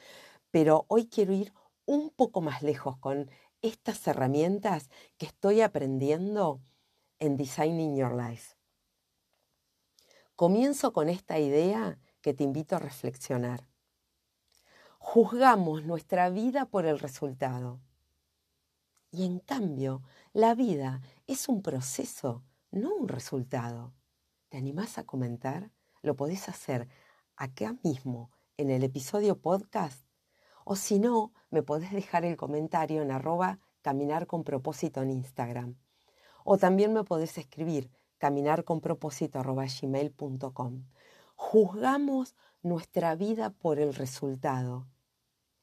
Pero 0.50 0.86
hoy 0.88 1.08
quiero 1.08 1.32
ir 1.32 1.52
un 1.86 2.10
poco 2.10 2.40
más 2.40 2.62
lejos 2.62 2.96
con 2.98 3.30
estas 3.62 4.06
herramientas 4.06 4.88
que 5.16 5.26
estoy 5.26 5.60
aprendiendo 5.60 6.60
en 7.18 7.36
Designing 7.36 7.96
Your 7.96 8.14
Life. 8.14 8.54
Comienzo 10.36 10.92
con 10.92 11.08
esta 11.08 11.40
idea 11.40 11.98
que 12.20 12.32
te 12.32 12.44
invito 12.44 12.76
a 12.76 12.78
reflexionar. 12.78 13.66
Juzgamos 14.98 15.84
nuestra 15.84 16.30
vida 16.30 16.66
por 16.66 16.86
el 16.86 17.00
resultado. 17.00 17.80
Y 19.10 19.24
en 19.24 19.38
cambio, 19.38 20.02
la 20.32 20.54
vida 20.54 21.00
es 21.26 21.48
un 21.48 21.62
proceso, 21.62 22.44
no 22.70 22.94
un 22.94 23.08
resultado. 23.08 23.94
¿Te 24.50 24.58
animás 24.58 24.98
a 24.98 25.04
comentar? 25.04 25.70
Lo 26.02 26.14
podés 26.14 26.48
hacer 26.48 26.88
acá 27.36 27.74
mismo, 27.82 28.30
en 28.58 28.70
el 28.70 28.84
episodio 28.84 29.40
podcast. 29.40 30.04
O 30.64 30.76
si 30.76 30.98
no, 30.98 31.32
me 31.50 31.62
podés 31.62 31.92
dejar 31.92 32.26
el 32.26 32.36
comentario 32.36 33.00
en 33.00 33.10
arroba 33.10 33.60
caminar 33.80 34.26
con 34.26 34.44
propósito 34.44 35.00
en 35.00 35.08
Instagram. 35.10 35.76
O 36.44 36.58
también 36.58 36.92
me 36.92 37.04
podés 37.04 37.38
escribir 37.38 37.90
caminarconpropósito.gmail.com. 38.18 40.84
Juzgamos 41.36 42.34
nuestra 42.62 43.14
vida 43.14 43.48
por 43.50 43.78
el 43.78 43.94
resultado. 43.94 44.88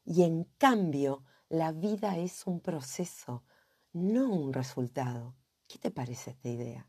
Y 0.05 0.23
en 0.23 0.45
cambio, 0.57 1.23
la 1.57 1.71
vida 1.71 2.17
es 2.17 2.47
un 2.47 2.59
proceso, 2.59 3.43
no 3.93 4.29
un 4.29 4.53
resultado. 4.53 5.35
¿Qué 5.67 5.77
te 5.79 5.91
parece 5.91 6.31
esta 6.31 6.49
idea? 6.49 6.87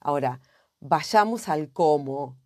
Ahora, 0.00 0.40
vayamos 0.80 1.48
al 1.48 1.72
cómo. 1.72 2.38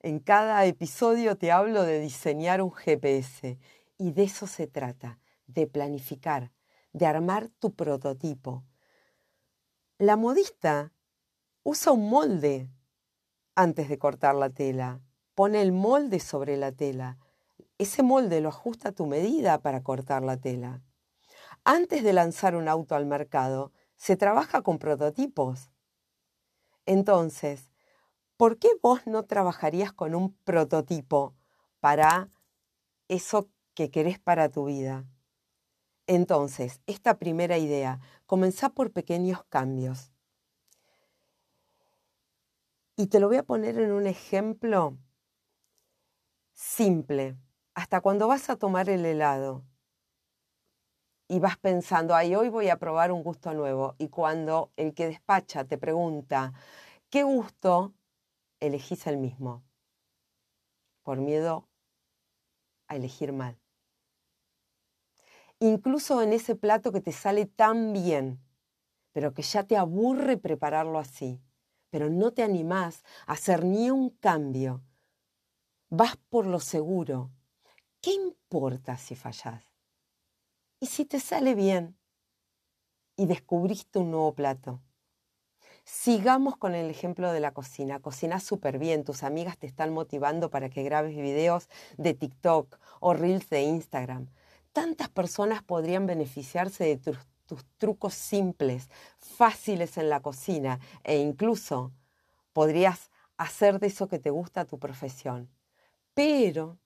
En 0.00 0.18
cada 0.18 0.64
episodio 0.64 1.36
te 1.36 1.52
hablo 1.52 1.82
de 1.82 2.00
diseñar 2.00 2.62
un 2.62 2.72
GPS 2.72 3.58
y 3.98 4.12
de 4.12 4.22
eso 4.22 4.46
se 4.46 4.66
trata, 4.66 5.18
de 5.46 5.66
planificar, 5.66 6.52
de 6.92 7.06
armar 7.06 7.48
tu 7.58 7.74
prototipo, 7.74 8.64
la 9.98 10.16
modista 10.16 10.92
usa 11.62 11.92
un 11.92 12.10
molde 12.10 12.68
antes 13.54 13.88
de 13.88 13.96
cortar 13.96 14.34
la 14.34 14.50
tela. 14.50 15.00
Pone 15.36 15.62
el 15.62 15.70
molde 15.70 16.18
sobre 16.18 16.56
la 16.56 16.72
tela. 16.72 17.16
Ese 17.78 18.02
molde 18.02 18.40
lo 18.40 18.50
ajusta 18.50 18.90
a 18.90 18.92
tu 18.92 19.06
medida 19.06 19.60
para 19.60 19.82
cortar 19.82 20.22
la 20.22 20.36
tela. 20.36 20.82
Antes 21.64 22.04
de 22.04 22.12
lanzar 22.12 22.54
un 22.54 22.68
auto 22.68 22.94
al 22.94 23.06
mercado, 23.06 23.72
se 23.96 24.16
trabaja 24.16 24.62
con 24.62 24.78
prototipos. 24.78 25.70
Entonces, 26.86 27.72
¿por 28.36 28.58
qué 28.58 28.68
vos 28.82 29.06
no 29.06 29.24
trabajarías 29.24 29.92
con 29.92 30.14
un 30.14 30.34
prototipo 30.44 31.34
para 31.80 32.28
eso 33.08 33.48
que 33.74 33.90
querés 33.90 34.18
para 34.18 34.50
tu 34.50 34.66
vida? 34.66 35.06
Entonces, 36.06 36.80
esta 36.86 37.18
primera 37.18 37.58
idea, 37.58 38.00
comenzá 38.26 38.68
por 38.68 38.92
pequeños 38.92 39.42
cambios. 39.48 40.12
Y 42.96 43.08
te 43.08 43.18
lo 43.18 43.28
voy 43.28 43.38
a 43.38 43.42
poner 43.42 43.78
en 43.78 43.90
un 43.90 44.06
ejemplo 44.06 44.96
simple. 46.52 47.36
Hasta 47.74 48.00
cuando 48.00 48.28
vas 48.28 48.50
a 48.50 48.56
tomar 48.56 48.88
el 48.88 49.04
helado 49.04 49.64
y 51.28 51.40
vas 51.40 51.56
pensando, 51.58 52.14
ay, 52.14 52.34
hoy 52.34 52.48
voy 52.48 52.68
a 52.68 52.78
probar 52.78 53.10
un 53.12 53.22
gusto 53.22 53.52
nuevo. 53.54 53.94
Y 53.98 54.08
cuando 54.08 54.72
el 54.76 54.94
que 54.94 55.06
despacha 55.06 55.64
te 55.64 55.78
pregunta, 55.78 56.52
¿qué 57.10 57.22
gusto? 57.22 57.94
Elegís 58.60 59.06
el 59.06 59.18
mismo. 59.18 59.64
Por 61.02 61.18
miedo 61.18 61.68
a 62.88 62.96
elegir 62.96 63.32
mal 63.32 63.58
incluso 65.60 66.22
en 66.22 66.32
ese 66.32 66.56
plato 66.56 66.92
que 66.92 67.00
te 67.00 67.12
sale 67.12 67.46
tan 67.46 67.92
bien, 67.92 68.40
pero 69.12 69.32
que 69.34 69.42
ya 69.42 69.64
te 69.64 69.76
aburre 69.76 70.36
prepararlo 70.36 70.98
así, 70.98 71.40
pero 71.90 72.10
no 72.10 72.32
te 72.32 72.42
animás 72.42 73.02
a 73.26 73.32
hacer 73.32 73.64
ni 73.64 73.90
un 73.90 74.10
cambio. 74.10 74.82
Vas 75.88 76.16
por 76.28 76.46
lo 76.46 76.60
seguro. 76.60 77.30
¿Qué 78.04 78.12
importa 78.12 78.98
si 78.98 79.14
fallás? 79.14 79.64
¿Y 80.78 80.86
si 80.86 81.06
te 81.06 81.20
sale 81.20 81.54
bien? 81.54 81.96
Y 83.16 83.24
descubriste 83.24 83.98
un 83.98 84.10
nuevo 84.10 84.34
plato. 84.34 84.82
Sigamos 85.84 86.58
con 86.58 86.74
el 86.74 86.90
ejemplo 86.90 87.32
de 87.32 87.40
la 87.40 87.54
cocina. 87.54 88.00
Cocinas 88.00 88.42
súper 88.42 88.78
bien, 88.78 89.04
tus 89.04 89.22
amigas 89.22 89.56
te 89.56 89.66
están 89.66 89.94
motivando 89.94 90.50
para 90.50 90.68
que 90.68 90.82
grabes 90.82 91.16
videos 91.16 91.70
de 91.96 92.12
TikTok 92.12 92.78
o 93.00 93.14
reels 93.14 93.48
de 93.48 93.62
Instagram 93.62 94.28
tantas 94.74 95.08
personas 95.08 95.62
podrían 95.62 96.06
beneficiarse 96.06 96.84
de 96.84 96.96
tus, 96.98 97.16
tus 97.46 97.64
trucos 97.78 98.12
simples, 98.12 98.90
fáciles 99.18 99.96
en 99.96 100.10
la 100.10 100.20
cocina 100.20 100.80
e 101.04 101.18
incluso 101.18 101.92
podrías 102.52 103.10
hacer 103.38 103.78
de 103.78 103.86
eso 103.86 104.08
que 104.08 104.18
te 104.18 104.30
gusta 104.30 104.64
tu 104.64 104.78
profesión. 104.78 105.48
Pero 106.12 106.78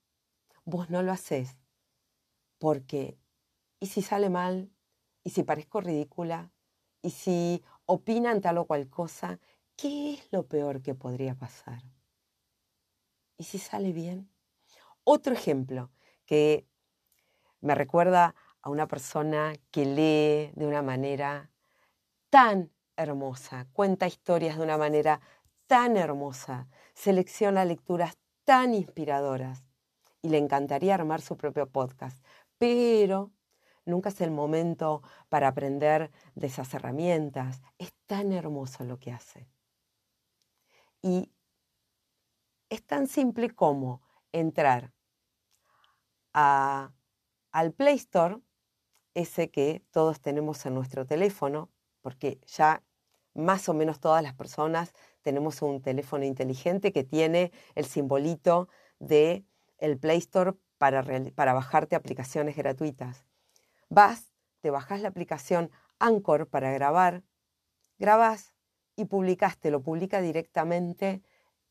vos 0.69 0.89
no 0.89 1.01
lo 1.03 1.11
haces 1.11 1.57
porque, 2.59 3.17
¿y 3.79 3.87
si 3.87 4.01
sale 4.01 4.29
mal? 4.29 4.71
¿Y 5.23 5.31
si 5.31 5.43
parezco 5.43 5.81
ridícula? 5.81 6.51
¿Y 7.01 7.11
si 7.11 7.63
opinan 7.85 8.41
tal 8.41 8.57
o 8.57 8.65
cual 8.65 8.89
cosa? 8.89 9.39
¿Qué 9.75 10.13
es 10.13 10.31
lo 10.31 10.45
peor 10.47 10.81
que 10.81 10.93
podría 10.93 11.35
pasar? 11.35 11.81
¿Y 13.37 13.45
si 13.45 13.57
sale 13.57 13.93
bien? 13.93 14.29
Otro 15.05 15.33
ejemplo 15.33 15.91
que 16.25 16.67
me 17.61 17.75
recuerda 17.75 18.35
a 18.61 18.69
una 18.69 18.87
persona 18.87 19.53
que 19.71 19.85
lee 19.85 20.51
de 20.55 20.67
una 20.67 20.81
manera 20.81 21.49
tan 22.29 22.71
hermosa, 22.97 23.67
cuenta 23.71 24.07
historias 24.07 24.57
de 24.57 24.63
una 24.63 24.77
manera 24.77 25.21
tan 25.67 25.95
hermosa, 25.95 26.67
selecciona 26.93 27.63
lecturas 27.63 28.17
tan 28.43 28.73
inspiradoras 28.73 29.68
y 30.21 30.29
le 30.29 30.37
encantaría 30.37 30.95
armar 30.95 31.21
su 31.21 31.37
propio 31.37 31.69
podcast, 31.69 32.23
pero 32.57 33.31
nunca 33.85 34.09
es 34.09 34.21
el 34.21 34.31
momento 34.31 35.01
para 35.29 35.47
aprender 35.47 36.11
de 36.35 36.47
esas 36.47 36.73
herramientas. 36.73 37.61
Es 37.77 37.93
tan 38.05 38.31
hermoso 38.31 38.83
lo 38.83 38.99
que 38.99 39.11
hace. 39.11 39.47
Y 41.01 41.31
es 42.69 42.85
tan 42.85 43.07
simple 43.07 43.49
como 43.49 44.01
entrar 44.31 44.93
al 46.33 47.73
Play 47.73 47.95
Store, 47.95 48.39
ese 49.15 49.49
que 49.49 49.83
todos 49.91 50.21
tenemos 50.21 50.65
en 50.65 50.75
nuestro 50.75 51.05
teléfono, 51.05 51.69
porque 52.01 52.39
ya 52.45 52.83
más 53.33 53.67
o 53.69 53.73
menos 53.73 53.99
todas 53.99 54.21
las 54.23 54.33
personas 54.33 54.93
tenemos 55.21 55.61
un 55.61 55.81
teléfono 55.81 56.25
inteligente 56.25 56.91
que 56.91 57.03
tiene 57.03 57.51
el 57.75 57.85
simbolito 57.85 58.69
de 58.99 59.45
el 59.79 59.97
Play 59.97 60.19
Store 60.19 60.53
para, 60.77 61.03
para 61.35 61.53
bajarte 61.53 61.95
aplicaciones 61.95 62.55
gratuitas. 62.55 63.25
Vas, 63.89 64.31
te 64.61 64.69
bajas 64.69 65.01
la 65.01 65.09
aplicación 65.09 65.71
Anchor 65.99 66.47
para 66.47 66.71
grabar, 66.71 67.23
grabas 67.97 68.53
y 68.95 69.05
publicaste, 69.05 69.71
lo 69.71 69.81
publica 69.81 70.21
directamente 70.21 71.21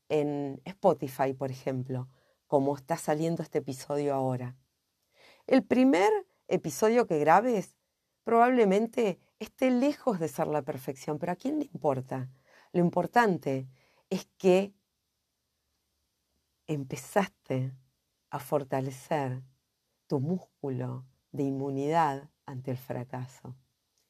en 0.09 0.61
Spotify, 0.65 1.33
por 1.33 1.51
ejemplo, 1.51 2.09
como 2.47 2.75
está 2.75 2.97
saliendo 2.97 3.43
este 3.43 3.59
episodio 3.59 4.13
ahora. 4.13 4.55
El 5.47 5.63
primer 5.63 6.11
episodio 6.47 7.07
que 7.07 7.19
grabes 7.19 7.77
probablemente 8.23 9.19
esté 9.39 9.71
lejos 9.71 10.19
de 10.19 10.27
ser 10.27 10.47
la 10.47 10.61
perfección, 10.61 11.17
pero 11.19 11.31
¿a 11.31 11.35
quién 11.35 11.59
le 11.59 11.65
importa? 11.65 12.29
Lo 12.71 12.81
importante 12.81 13.67
es 14.09 14.27
que 14.37 14.73
empezaste 16.67 17.73
a 18.29 18.39
fortalecer 18.39 19.41
tu 20.07 20.19
músculo 20.19 21.05
de 21.31 21.43
inmunidad 21.43 22.29
ante 22.45 22.71
el 22.71 22.77
fracaso. 22.77 23.55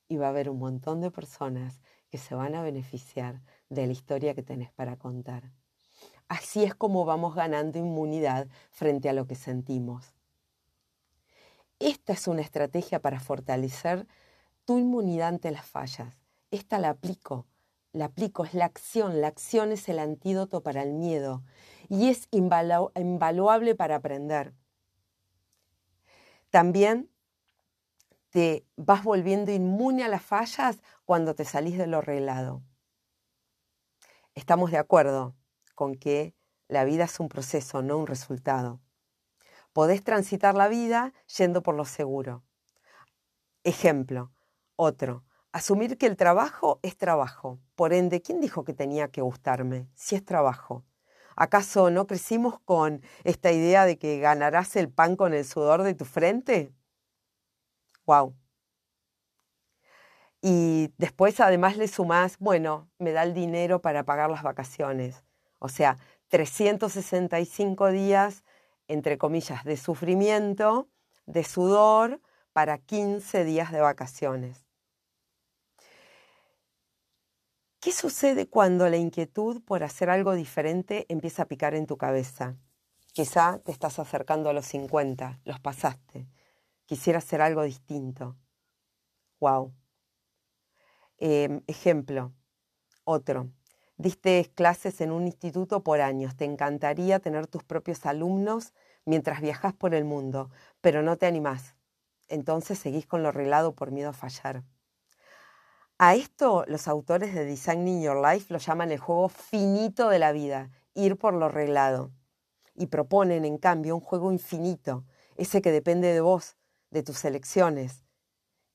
Y 0.07 0.17
va 0.17 0.27
a 0.27 0.29
haber 0.29 0.49
un 0.49 0.59
montón 0.59 1.01
de 1.01 1.11
personas 1.11 1.81
que 2.09 2.17
se 2.17 2.35
van 2.35 2.55
a 2.55 2.63
beneficiar 2.63 3.41
de 3.69 3.85
la 3.85 3.93
historia 3.93 4.33
que 4.33 4.43
tenés 4.43 4.71
para 4.71 4.97
contar. 4.97 5.51
Así 6.27 6.63
es 6.63 6.75
como 6.75 7.05
vamos 7.05 7.35
ganando 7.35 7.79
inmunidad 7.79 8.47
frente 8.71 9.09
a 9.09 9.13
lo 9.13 9.27
que 9.27 9.35
sentimos. 9.35 10.13
Esta 11.79 12.13
es 12.13 12.27
una 12.27 12.41
estrategia 12.41 13.01
para 13.01 13.19
fortalecer 13.19 14.07
tu 14.65 14.77
inmunidad 14.77 15.29
ante 15.29 15.51
las 15.51 15.65
fallas. 15.65 16.13
Esta 16.51 16.77
la 16.77 16.89
aplico, 16.89 17.47
la 17.93 18.05
aplico, 18.05 18.43
es 18.45 18.53
la 18.53 18.65
acción. 18.65 19.21
La 19.21 19.27
acción 19.27 19.71
es 19.71 19.89
el 19.89 19.99
antídoto 19.99 20.61
para 20.61 20.83
el 20.83 20.93
miedo 20.93 21.43
y 21.89 22.09
es 22.09 22.27
invaluable 22.31 23.75
para 23.75 23.95
aprender. 23.95 24.53
También 26.51 27.11
te 28.29 28.65
vas 28.75 29.03
volviendo 29.03 29.51
inmune 29.51 30.03
a 30.03 30.07
las 30.07 30.23
fallas 30.23 30.79
cuando 31.03 31.35
te 31.35 31.45
salís 31.45 31.77
de 31.77 31.87
lo 31.87 31.97
arreglado. 31.97 32.61
Estamos 34.35 34.71
de 34.71 34.77
acuerdo 34.77 35.35
con 35.75 35.95
que 35.95 36.35
la 36.67 36.83
vida 36.85 37.05
es 37.05 37.19
un 37.19 37.29
proceso, 37.29 37.81
no 37.81 37.97
un 37.97 38.07
resultado. 38.07 38.79
Podés 39.73 40.03
transitar 40.03 40.55
la 40.55 40.67
vida 40.67 41.13
yendo 41.37 41.63
por 41.63 41.75
lo 41.75 41.85
seguro. 41.85 42.43
Ejemplo, 43.63 44.31
otro. 44.75 45.23
Asumir 45.51 45.97
que 45.97 46.05
el 46.05 46.15
trabajo 46.15 46.79
es 46.83 46.95
trabajo. 46.95 47.59
Por 47.75 47.93
ende, 47.93 48.21
¿quién 48.21 48.39
dijo 48.39 48.63
que 48.63 48.73
tenía 48.73 49.09
que 49.09 49.21
gustarme? 49.21 49.87
Si 49.95 50.15
es 50.15 50.23
trabajo. 50.23 50.85
¿Acaso 51.39 51.89
no 51.89 52.05
crecimos 52.05 52.59
con 52.59 53.01
esta 53.23 53.51
idea 53.51 53.85
de 53.85 53.97
que 53.97 54.19
ganarás 54.19 54.75
el 54.75 54.89
pan 54.89 55.15
con 55.15 55.33
el 55.33 55.45
sudor 55.45 55.83
de 55.83 55.95
tu 55.95 56.05
frente? 56.05 56.71
¡Wow! 58.05 58.35
Y 60.41 60.93
después 60.97 61.39
además 61.39 61.77
le 61.77 61.87
sumás, 61.87 62.37
bueno, 62.39 62.89
me 62.99 63.11
da 63.11 63.23
el 63.23 63.33
dinero 63.33 63.81
para 63.81 64.03
pagar 64.03 64.29
las 64.29 64.43
vacaciones. 64.43 65.23
O 65.59 65.69
sea, 65.69 65.97
365 66.29 67.87
días 67.87 68.43
entre 68.89 69.17
comillas, 69.17 69.63
de 69.63 69.77
sufrimiento, 69.77 70.89
de 71.25 71.43
sudor, 71.45 72.19
para 72.51 72.79
15 72.79 73.45
días 73.45 73.71
de 73.71 73.79
vacaciones. 73.79 74.68
¿Qué 77.81 77.93
sucede 77.93 78.49
cuando 78.49 78.89
la 78.89 78.97
inquietud 78.97 79.61
por 79.63 79.83
hacer 79.83 80.09
algo 80.09 80.33
diferente 80.33 81.05
empieza 81.07 81.43
a 81.43 81.45
picar 81.47 81.75
en 81.75 81.85
tu 81.87 81.97
cabeza? 81.97 82.57
Quizá 83.13 83.59
te 83.59 83.71
estás 83.71 83.99
acercando 83.99 84.49
a 84.49 84.53
los 84.53 84.65
50, 84.65 85.39
los 85.45 85.61
pasaste. 85.61 86.27
Quisiera 86.85 87.19
hacer 87.19 87.41
algo 87.41 87.63
distinto. 87.63 88.35
Wow. 89.39 89.73
Em, 91.19 91.61
ejemplo, 91.67 92.33
otro. 93.05 93.49
Diste 93.97 94.51
clases 94.55 94.99
en 94.99 95.11
un 95.11 95.25
instituto 95.25 95.81
por 95.81 96.01
años. 96.01 96.35
Te 96.35 96.43
encantaría 96.43 97.19
tener 97.19 97.47
tus 97.47 97.63
propios 97.63 98.05
alumnos 98.05 98.73
mientras 99.05 99.39
viajas 99.39 99.73
por 99.73 99.95
el 99.95 100.03
mundo, 100.03 100.49
pero 100.81 101.01
no 101.01 101.17
te 101.17 101.27
animás. 101.27 101.75
Entonces 102.27 102.77
seguís 102.77 103.07
con 103.07 103.23
lo 103.23 103.29
arreglado 103.29 103.73
por 103.73 103.91
miedo 103.91 104.09
a 104.09 104.13
fallar. 104.13 104.63
A 105.99 106.15
esto 106.15 106.63
los 106.67 106.87
autores 106.87 107.35
de 107.35 107.45
Designing 107.45 108.01
Your 108.01 108.25
Life 108.25 108.51
lo 108.51 108.57
llaman 108.57 108.91
el 108.91 108.99
juego 108.99 109.29
finito 109.29 110.09
de 110.09 110.17
la 110.17 110.31
vida, 110.31 110.71
ir 110.95 111.17
por 111.17 111.33
lo 111.33 111.45
arreglado. 111.45 112.11
Y 112.73 112.87
proponen, 112.87 113.45
en 113.45 113.57
cambio, 113.57 113.95
un 113.95 114.01
juego 114.01 114.31
infinito, 114.31 115.05
ese 115.35 115.61
que 115.61 115.71
depende 115.71 116.11
de 116.13 116.21
vos, 116.21 116.55
de 116.89 117.03
tus 117.03 117.23
elecciones, 117.25 118.05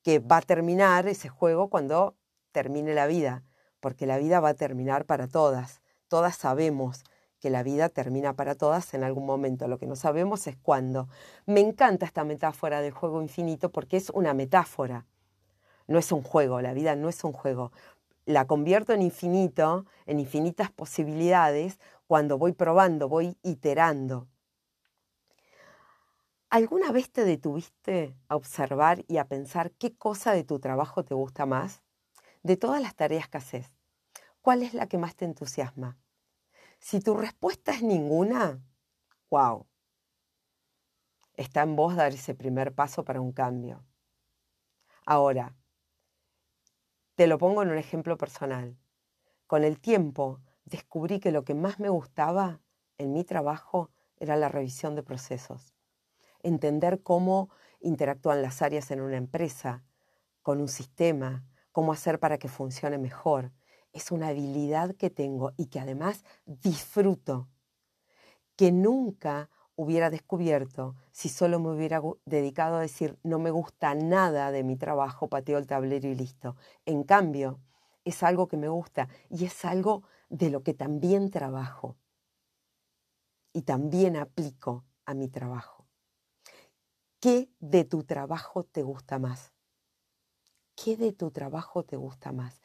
que 0.02 0.18
va 0.20 0.36
a 0.36 0.42
terminar 0.42 1.08
ese 1.08 1.28
juego 1.28 1.70
cuando 1.70 2.16
termine 2.52 2.94
la 2.94 3.06
vida 3.06 3.42
porque 3.84 4.06
la 4.06 4.16
vida 4.16 4.40
va 4.40 4.48
a 4.48 4.54
terminar 4.54 5.04
para 5.04 5.28
todas. 5.28 5.82
Todas 6.08 6.36
sabemos 6.36 7.04
que 7.38 7.50
la 7.50 7.62
vida 7.62 7.90
termina 7.90 8.34
para 8.34 8.54
todas 8.54 8.94
en 8.94 9.04
algún 9.04 9.26
momento. 9.26 9.68
Lo 9.68 9.76
que 9.76 9.86
no 9.86 9.94
sabemos 9.94 10.46
es 10.46 10.56
cuándo. 10.56 11.10
Me 11.44 11.60
encanta 11.60 12.06
esta 12.06 12.24
metáfora 12.24 12.80
del 12.80 12.92
juego 12.92 13.20
infinito 13.20 13.70
porque 13.70 13.98
es 13.98 14.08
una 14.08 14.32
metáfora. 14.32 15.04
No 15.86 15.98
es 15.98 16.12
un 16.12 16.22
juego, 16.22 16.60
la 16.60 16.72
vida 16.72 16.96
no 16.96 17.08
es 17.08 17.22
un 17.24 17.32
juego. 17.32 17.72
La 18.24 18.46
convierto 18.46 18.92
en 18.92 19.02
infinito, 19.02 19.86
en 20.06 20.18
infinitas 20.18 20.70
posibilidades, 20.70 21.78
cuando 22.06 22.38
voy 22.38 22.52
probando, 22.52 23.08
voy 23.08 23.36
iterando. 23.42 24.28
¿Alguna 26.48 26.92
vez 26.92 27.10
te 27.10 27.24
detuviste 27.24 28.16
a 28.28 28.36
observar 28.36 29.04
y 29.08 29.16
a 29.16 29.26
pensar 29.26 29.72
qué 29.72 29.94
cosa 29.96 30.32
de 30.32 30.44
tu 30.44 30.60
trabajo 30.60 31.04
te 31.04 31.12
gusta 31.12 31.46
más? 31.46 31.82
De 32.42 32.56
todas 32.56 32.80
las 32.80 32.94
tareas 32.94 33.28
que 33.28 33.38
haces, 33.38 33.72
¿cuál 34.40 34.62
es 34.62 34.72
la 34.72 34.86
que 34.86 34.96
más 34.96 35.16
te 35.16 35.24
entusiasma? 35.24 35.98
Si 36.78 37.00
tu 37.00 37.16
respuesta 37.16 37.72
es 37.72 37.82
ninguna, 37.82 38.62
wow. 39.30 39.66
Está 41.34 41.62
en 41.62 41.74
vos 41.74 41.96
dar 41.96 42.12
ese 42.12 42.34
primer 42.34 42.72
paso 42.72 43.04
para 43.04 43.20
un 43.20 43.32
cambio. 43.32 43.82
Ahora, 45.06 45.56
te 47.14 47.26
lo 47.26 47.38
pongo 47.38 47.62
en 47.62 47.70
un 47.70 47.78
ejemplo 47.78 48.16
personal. 48.16 48.76
Con 49.46 49.62
el 49.64 49.78
tiempo 49.78 50.40
descubrí 50.64 51.20
que 51.20 51.30
lo 51.30 51.44
que 51.44 51.54
más 51.54 51.78
me 51.78 51.88
gustaba 51.88 52.60
en 52.98 53.12
mi 53.12 53.24
trabajo 53.24 53.90
era 54.18 54.36
la 54.36 54.48
revisión 54.48 54.94
de 54.94 55.02
procesos. 55.02 55.74
Entender 56.42 57.02
cómo 57.02 57.50
interactúan 57.80 58.42
las 58.42 58.62
áreas 58.62 58.90
en 58.90 59.00
una 59.00 59.16
empresa, 59.16 59.84
con 60.42 60.60
un 60.60 60.68
sistema, 60.68 61.44
cómo 61.72 61.92
hacer 61.92 62.18
para 62.18 62.38
que 62.38 62.48
funcione 62.48 62.98
mejor. 62.98 63.52
Es 63.92 64.10
una 64.10 64.28
habilidad 64.28 64.94
que 64.96 65.10
tengo 65.10 65.52
y 65.56 65.66
que 65.66 65.80
además 65.80 66.24
disfruto, 66.46 67.48
que 68.56 68.72
nunca 68.72 69.50
hubiera 69.76 70.10
descubierto 70.10 70.96
si 71.12 71.28
solo 71.28 71.58
me 71.60 71.70
hubiera 71.70 72.00
dedicado 72.24 72.76
a 72.76 72.80
decir 72.80 73.18
no 73.22 73.38
me 73.38 73.50
gusta 73.50 73.94
nada 73.94 74.50
de 74.50 74.64
mi 74.64 74.76
trabajo, 74.76 75.28
pateo 75.28 75.58
el 75.58 75.66
tablero 75.66 76.08
y 76.08 76.14
listo. 76.14 76.56
En 76.86 77.04
cambio, 77.04 77.60
es 78.04 78.22
algo 78.22 78.48
que 78.48 78.56
me 78.56 78.68
gusta 78.68 79.08
y 79.30 79.44
es 79.46 79.64
algo 79.64 80.02
de 80.28 80.50
lo 80.50 80.62
que 80.62 80.74
también 80.74 81.30
trabajo 81.30 81.96
y 83.54 83.62
también 83.62 84.16
aplico 84.16 84.84
a 85.06 85.14
mi 85.14 85.28
trabajo. 85.28 85.86
¿Qué 87.20 87.50
de 87.58 87.84
tu 87.84 88.04
trabajo 88.04 88.62
te 88.62 88.82
gusta 88.82 89.18
más? 89.18 89.52
¿Qué 90.76 90.96
de 90.96 91.12
tu 91.12 91.32
trabajo 91.32 91.84
te 91.84 91.96
gusta 91.96 92.30
más? 92.32 92.60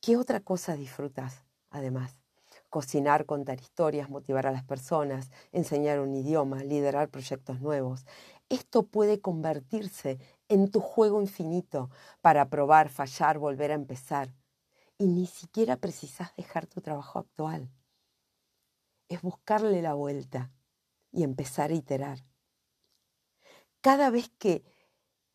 ¿Qué 0.00 0.16
otra 0.16 0.40
cosa 0.40 0.76
disfrutas 0.76 1.46
además? 1.70 2.21
Cocinar, 2.72 3.26
contar 3.26 3.60
historias, 3.60 4.08
motivar 4.08 4.46
a 4.46 4.50
las 4.50 4.64
personas, 4.64 5.30
enseñar 5.52 6.00
un 6.00 6.14
idioma, 6.14 6.64
liderar 6.64 7.10
proyectos 7.10 7.60
nuevos. 7.60 8.06
Esto 8.48 8.86
puede 8.86 9.20
convertirse 9.20 10.18
en 10.48 10.70
tu 10.70 10.80
juego 10.80 11.20
infinito 11.20 11.90
para 12.22 12.48
probar, 12.48 12.88
fallar, 12.88 13.36
volver 13.36 13.72
a 13.72 13.74
empezar. 13.74 14.32
Y 14.96 15.06
ni 15.06 15.26
siquiera 15.26 15.76
precisas 15.76 16.34
dejar 16.34 16.66
tu 16.66 16.80
trabajo 16.80 17.18
actual. 17.18 17.70
Es 19.10 19.20
buscarle 19.20 19.82
la 19.82 19.92
vuelta 19.92 20.50
y 21.10 21.24
empezar 21.24 21.72
a 21.72 21.74
iterar. 21.74 22.24
Cada 23.82 24.08
vez 24.08 24.30
que 24.38 24.64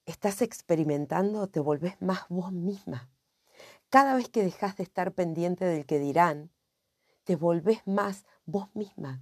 estás 0.08 0.41
experimentando, 0.41 1.45
te 1.50 1.60
volvés 1.60 2.02
más 2.02 2.21
vos 2.30 2.52
misma. 2.52 3.12
Cada 3.89 4.15
vez 4.15 4.28
que 4.28 4.41
dejas 4.41 4.76
de 4.78 4.82
estar 4.82 5.12
pendiente 5.13 5.65
del 5.65 5.86
que 5.86 6.00
dirán, 6.00 6.50
te 7.28 7.36
volvés 7.36 7.86
más 7.86 8.24
vos 8.46 8.74
misma. 8.74 9.22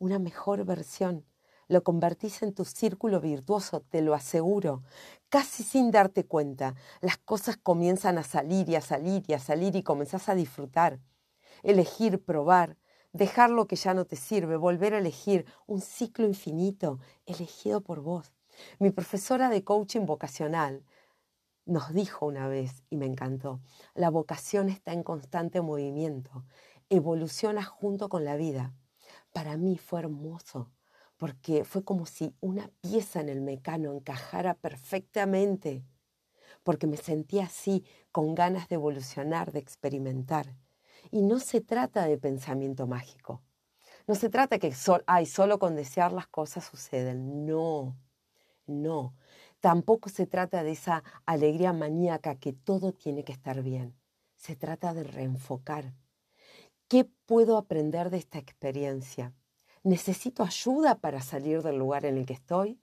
Una 0.00 0.18
mejor 0.18 0.64
versión. 0.64 1.24
Lo 1.68 1.84
convertís 1.84 2.42
en 2.42 2.52
tu 2.52 2.64
círculo 2.64 3.20
virtuoso, 3.20 3.82
te 3.88 4.02
lo 4.02 4.14
aseguro. 4.14 4.82
Casi 5.28 5.62
sin 5.62 5.92
darte 5.92 6.26
cuenta, 6.26 6.74
las 7.00 7.16
cosas 7.16 7.56
comienzan 7.56 8.18
a 8.18 8.24
salir 8.24 8.68
y 8.68 8.74
a 8.74 8.80
salir 8.80 9.22
y 9.28 9.34
a 9.34 9.38
salir 9.38 9.76
y 9.76 9.84
comenzás 9.84 10.28
a 10.28 10.34
disfrutar. 10.34 10.98
Elegir, 11.62 12.24
probar, 12.24 12.76
dejar 13.12 13.50
lo 13.50 13.68
que 13.68 13.76
ya 13.76 13.94
no 13.94 14.04
te 14.04 14.16
sirve, 14.16 14.56
volver 14.56 14.94
a 14.94 14.98
elegir 14.98 15.46
un 15.68 15.80
ciclo 15.80 16.26
infinito 16.26 16.98
elegido 17.26 17.80
por 17.80 18.00
vos. 18.00 18.32
Mi 18.80 18.90
profesora 18.90 19.50
de 19.50 19.62
coaching 19.62 20.04
vocacional 20.04 20.82
nos 21.68 21.92
dijo 21.92 22.26
una 22.26 22.48
vez, 22.48 22.82
y 22.88 22.96
me 22.96 23.06
encantó, 23.06 23.60
la 23.94 24.08
vocación 24.08 24.70
está 24.70 24.94
en 24.94 25.02
constante 25.02 25.60
movimiento, 25.60 26.44
evoluciona 26.90 27.64
junto 27.64 28.08
con 28.08 28.24
la 28.24 28.36
vida. 28.36 28.74
Para 29.32 29.56
mí 29.56 29.78
fue 29.78 30.00
hermoso, 30.00 30.70
porque 31.16 31.64
fue 31.64 31.84
como 31.84 32.06
si 32.06 32.34
una 32.40 32.70
pieza 32.80 33.20
en 33.20 33.28
el 33.28 33.40
mecano 33.40 33.92
encajara 33.92 34.54
perfectamente, 34.54 35.84
porque 36.62 36.86
me 36.86 36.96
sentía 36.96 37.44
así, 37.44 37.84
con 38.12 38.34
ganas 38.34 38.68
de 38.68 38.76
evolucionar, 38.76 39.52
de 39.52 39.58
experimentar. 39.58 40.54
Y 41.10 41.22
no 41.22 41.38
se 41.40 41.60
trata 41.60 42.06
de 42.06 42.18
pensamiento 42.18 42.86
mágico. 42.86 43.42
No 44.06 44.14
se 44.14 44.28
trata 44.30 44.58
que 44.58 44.72
ay, 45.06 45.26
solo 45.26 45.58
con 45.58 45.76
desear 45.76 46.12
las 46.12 46.26
cosas 46.26 46.64
suceden. 46.64 47.46
No. 47.46 47.96
No, 48.68 49.14
tampoco 49.60 50.10
se 50.10 50.26
trata 50.26 50.62
de 50.62 50.72
esa 50.72 51.02
alegría 51.24 51.72
maníaca 51.72 52.34
que 52.34 52.52
todo 52.52 52.92
tiene 52.92 53.24
que 53.24 53.32
estar 53.32 53.62
bien. 53.62 53.98
Se 54.36 54.56
trata 54.56 54.92
de 54.92 55.04
reenfocar. 55.04 55.94
¿Qué 56.88 57.04
puedo 57.04 57.58
aprender 57.58 58.08
de 58.08 58.16
esta 58.16 58.38
experiencia? 58.38 59.34
¿Necesito 59.82 60.42
ayuda 60.42 61.00
para 61.00 61.20
salir 61.20 61.62
del 61.62 61.76
lugar 61.76 62.06
en 62.06 62.16
el 62.16 62.24
que 62.24 62.32
estoy? 62.32 62.80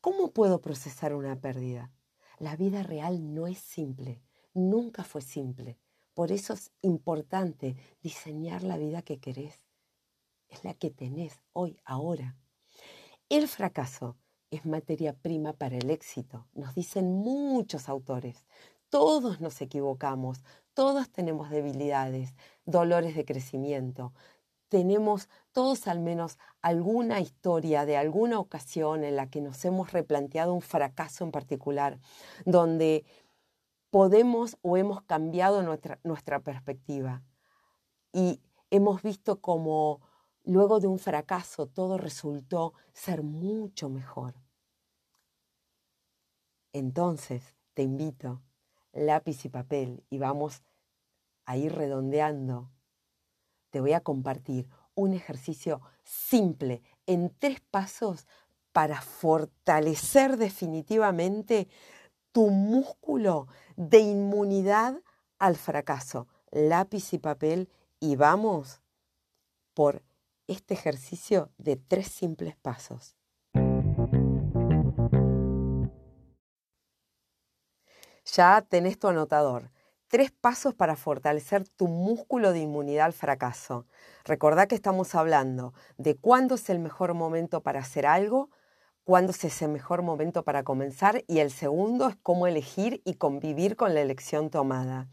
¿Cómo 0.00 0.30
puedo 0.30 0.60
procesar 0.60 1.12
una 1.12 1.34
pérdida? 1.40 1.90
La 2.38 2.54
vida 2.54 2.84
real 2.84 3.34
no 3.34 3.48
es 3.48 3.58
simple, 3.58 4.22
nunca 4.54 5.02
fue 5.02 5.22
simple. 5.22 5.76
Por 6.14 6.30
eso 6.30 6.52
es 6.52 6.70
importante 6.82 7.74
diseñar 8.00 8.62
la 8.62 8.76
vida 8.76 9.02
que 9.02 9.18
querés. 9.18 9.66
Es 10.48 10.62
la 10.62 10.74
que 10.74 10.90
tenés 10.90 11.40
hoy, 11.52 11.80
ahora. 11.84 12.36
El 13.28 13.48
fracaso 13.48 14.16
es 14.52 14.66
materia 14.66 15.14
prima 15.14 15.52
para 15.52 15.76
el 15.76 15.90
éxito, 15.90 16.46
nos 16.54 16.76
dicen 16.76 17.12
muchos 17.12 17.88
autores. 17.88 18.44
Todos 18.88 19.40
nos 19.40 19.60
equivocamos, 19.60 20.44
todos 20.78 21.10
tenemos 21.10 21.50
debilidades, 21.50 22.36
dolores 22.64 23.16
de 23.16 23.24
crecimiento. 23.24 24.12
Tenemos 24.68 25.28
todos 25.50 25.88
al 25.88 25.98
menos 25.98 26.38
alguna 26.62 27.18
historia 27.18 27.84
de 27.84 27.96
alguna 27.96 28.38
ocasión 28.38 29.02
en 29.02 29.16
la 29.16 29.28
que 29.28 29.40
nos 29.40 29.64
hemos 29.64 29.90
replanteado 29.90 30.54
un 30.54 30.62
fracaso 30.62 31.24
en 31.24 31.32
particular, 31.32 31.98
donde 32.44 33.04
podemos 33.90 34.56
o 34.62 34.76
hemos 34.76 35.02
cambiado 35.02 35.64
nuestra, 35.64 35.98
nuestra 36.04 36.38
perspectiva 36.38 37.24
y 38.12 38.40
hemos 38.70 39.02
visto 39.02 39.40
como 39.40 40.00
Luego 40.48 40.80
de 40.80 40.86
un 40.86 40.98
fracaso 40.98 41.66
todo 41.66 41.98
resultó 41.98 42.72
ser 42.94 43.22
mucho 43.22 43.90
mejor. 43.90 44.32
Entonces, 46.72 47.54
te 47.74 47.82
invito, 47.82 48.40
lápiz 48.92 49.44
y 49.44 49.48
papel, 49.48 50.04
y 50.10 50.18
vamos 50.18 50.62
a 51.44 51.56
ir 51.56 51.74
redondeando. 51.74 52.70
Te 53.70 53.80
voy 53.80 53.92
a 53.92 54.00
compartir 54.00 54.68
un 54.94 55.14
ejercicio 55.14 55.80
simple 56.02 56.82
en 57.06 57.34
tres 57.38 57.60
pasos 57.60 58.26
para 58.72 59.00
fortalecer 59.00 60.36
definitivamente 60.36 61.68
tu 62.32 62.50
músculo 62.50 63.48
de 63.76 63.98
inmunidad 63.98 65.02
al 65.38 65.56
fracaso. 65.56 66.28
Lápiz 66.50 67.12
y 67.12 67.18
papel 67.18 67.68
y 68.00 68.16
vamos 68.16 68.80
por 69.74 70.02
este 70.46 70.74
ejercicio 70.74 71.50
de 71.58 71.76
tres 71.76 72.08
simples 72.08 72.56
pasos. 72.56 73.17
Ya 78.32 78.62
tenés 78.62 78.98
tu 78.98 79.08
anotador. 79.08 79.70
Tres 80.08 80.30
pasos 80.30 80.74
para 80.74 80.96
fortalecer 80.96 81.68
tu 81.68 81.88
músculo 81.88 82.52
de 82.52 82.60
inmunidad 82.60 83.06
al 83.06 83.12
fracaso. 83.12 83.86
Recordá 84.24 84.66
que 84.66 84.74
estamos 84.74 85.14
hablando 85.14 85.74
de 85.96 86.16
cuándo 86.16 86.54
es 86.54 86.70
el 86.70 86.78
mejor 86.78 87.14
momento 87.14 87.62
para 87.62 87.80
hacer 87.80 88.06
algo, 88.06 88.50
cuándo 89.04 89.32
es 89.32 89.44
ese 89.44 89.68
mejor 89.68 90.02
momento 90.02 90.44
para 90.44 90.62
comenzar 90.62 91.24
y 91.26 91.38
el 91.38 91.50
segundo 91.50 92.08
es 92.08 92.16
cómo 92.22 92.46
elegir 92.46 93.02
y 93.04 93.14
convivir 93.14 93.76
con 93.76 93.94
la 93.94 94.00
elección 94.00 94.50
tomada. 94.50 95.08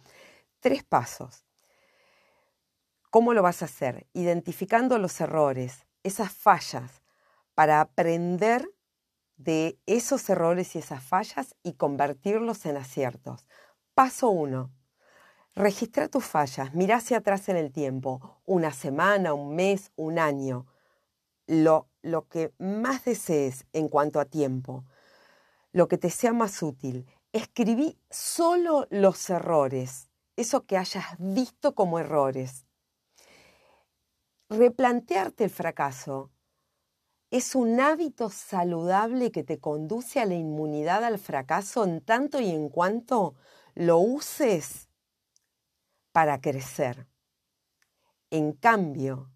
Tres 0.59 0.83
pasos. 0.83 1.45
¿Cómo 3.11 3.33
lo 3.33 3.41
vas 3.41 3.61
a 3.61 3.65
hacer? 3.65 4.07
Identificando 4.13 4.97
los 4.97 5.21
errores, 5.21 5.85
esas 6.03 6.33
fallas, 6.33 7.01
para 7.53 7.79
aprender 7.79 8.69
de 9.37 9.79
esos 9.85 10.29
errores 10.29 10.75
y 10.75 10.79
esas 10.79 11.03
fallas 11.03 11.55
y 11.63 11.73
convertirlos 11.73 12.65
en 12.65 12.77
aciertos. 12.77 13.45
Paso 13.93 14.29
1. 14.29 14.71
Registra 15.55 16.09
tus 16.09 16.25
fallas, 16.25 16.73
mira 16.73 16.97
hacia 16.97 17.17
atrás 17.17 17.47
en 17.49 17.57
el 17.57 17.71
tiempo, 17.71 18.41
una 18.45 18.71
semana, 18.71 19.33
un 19.33 19.55
mes, 19.55 19.91
un 19.95 20.19
año, 20.19 20.65
lo, 21.47 21.87
lo 22.01 22.27
que 22.27 22.53
más 22.57 23.05
desees 23.05 23.65
en 23.71 23.87
cuanto 23.87 24.19
a 24.19 24.25
tiempo, 24.25 24.83
lo 25.71 25.87
que 25.87 25.97
te 25.97 26.09
sea 26.09 26.33
más 26.33 26.61
útil. 26.61 27.05
Escribí 27.31 27.97
solo 28.09 28.87
los 28.89 29.29
errores, 29.29 30.09
eso 30.35 30.65
que 30.65 30.77
hayas 30.77 31.05
visto 31.19 31.73
como 31.73 31.99
errores 31.99 32.65
replantearte 34.49 35.43
el 35.43 35.49
fracaso 35.49 36.31
es 37.35 37.53
un 37.53 37.81
hábito 37.81 38.29
saludable 38.29 39.29
que 39.29 39.43
te 39.43 39.59
conduce 39.59 40.21
a 40.21 40.25
la 40.25 40.35
inmunidad 40.35 41.03
al 41.03 41.19
fracaso 41.19 41.83
en 41.83 41.99
tanto 41.99 42.39
y 42.39 42.49
en 42.49 42.69
cuanto 42.69 43.35
lo 43.73 43.97
uses 43.97 44.87
para 46.13 46.39
crecer. 46.39 47.07
En 48.29 48.53
cambio, 48.53 49.29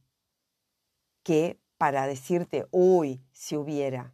que 1.23 1.59
para 1.77 2.07
decirte, 2.07 2.67
uy, 2.71 3.21
si 3.33 3.57
hubiera, 3.57 4.13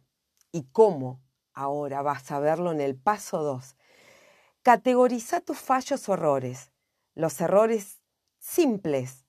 y 0.50 0.64
cómo 0.64 1.22
ahora 1.52 2.02
vas 2.02 2.32
a 2.32 2.40
verlo 2.40 2.72
en 2.72 2.80
el 2.80 2.96
paso 2.96 3.44
2, 3.44 3.76
categoriza 4.62 5.40
tus 5.40 5.58
fallos 5.58 6.08
o 6.08 6.14
errores, 6.14 6.72
los 7.14 7.40
errores 7.40 8.00
simples 8.40 9.26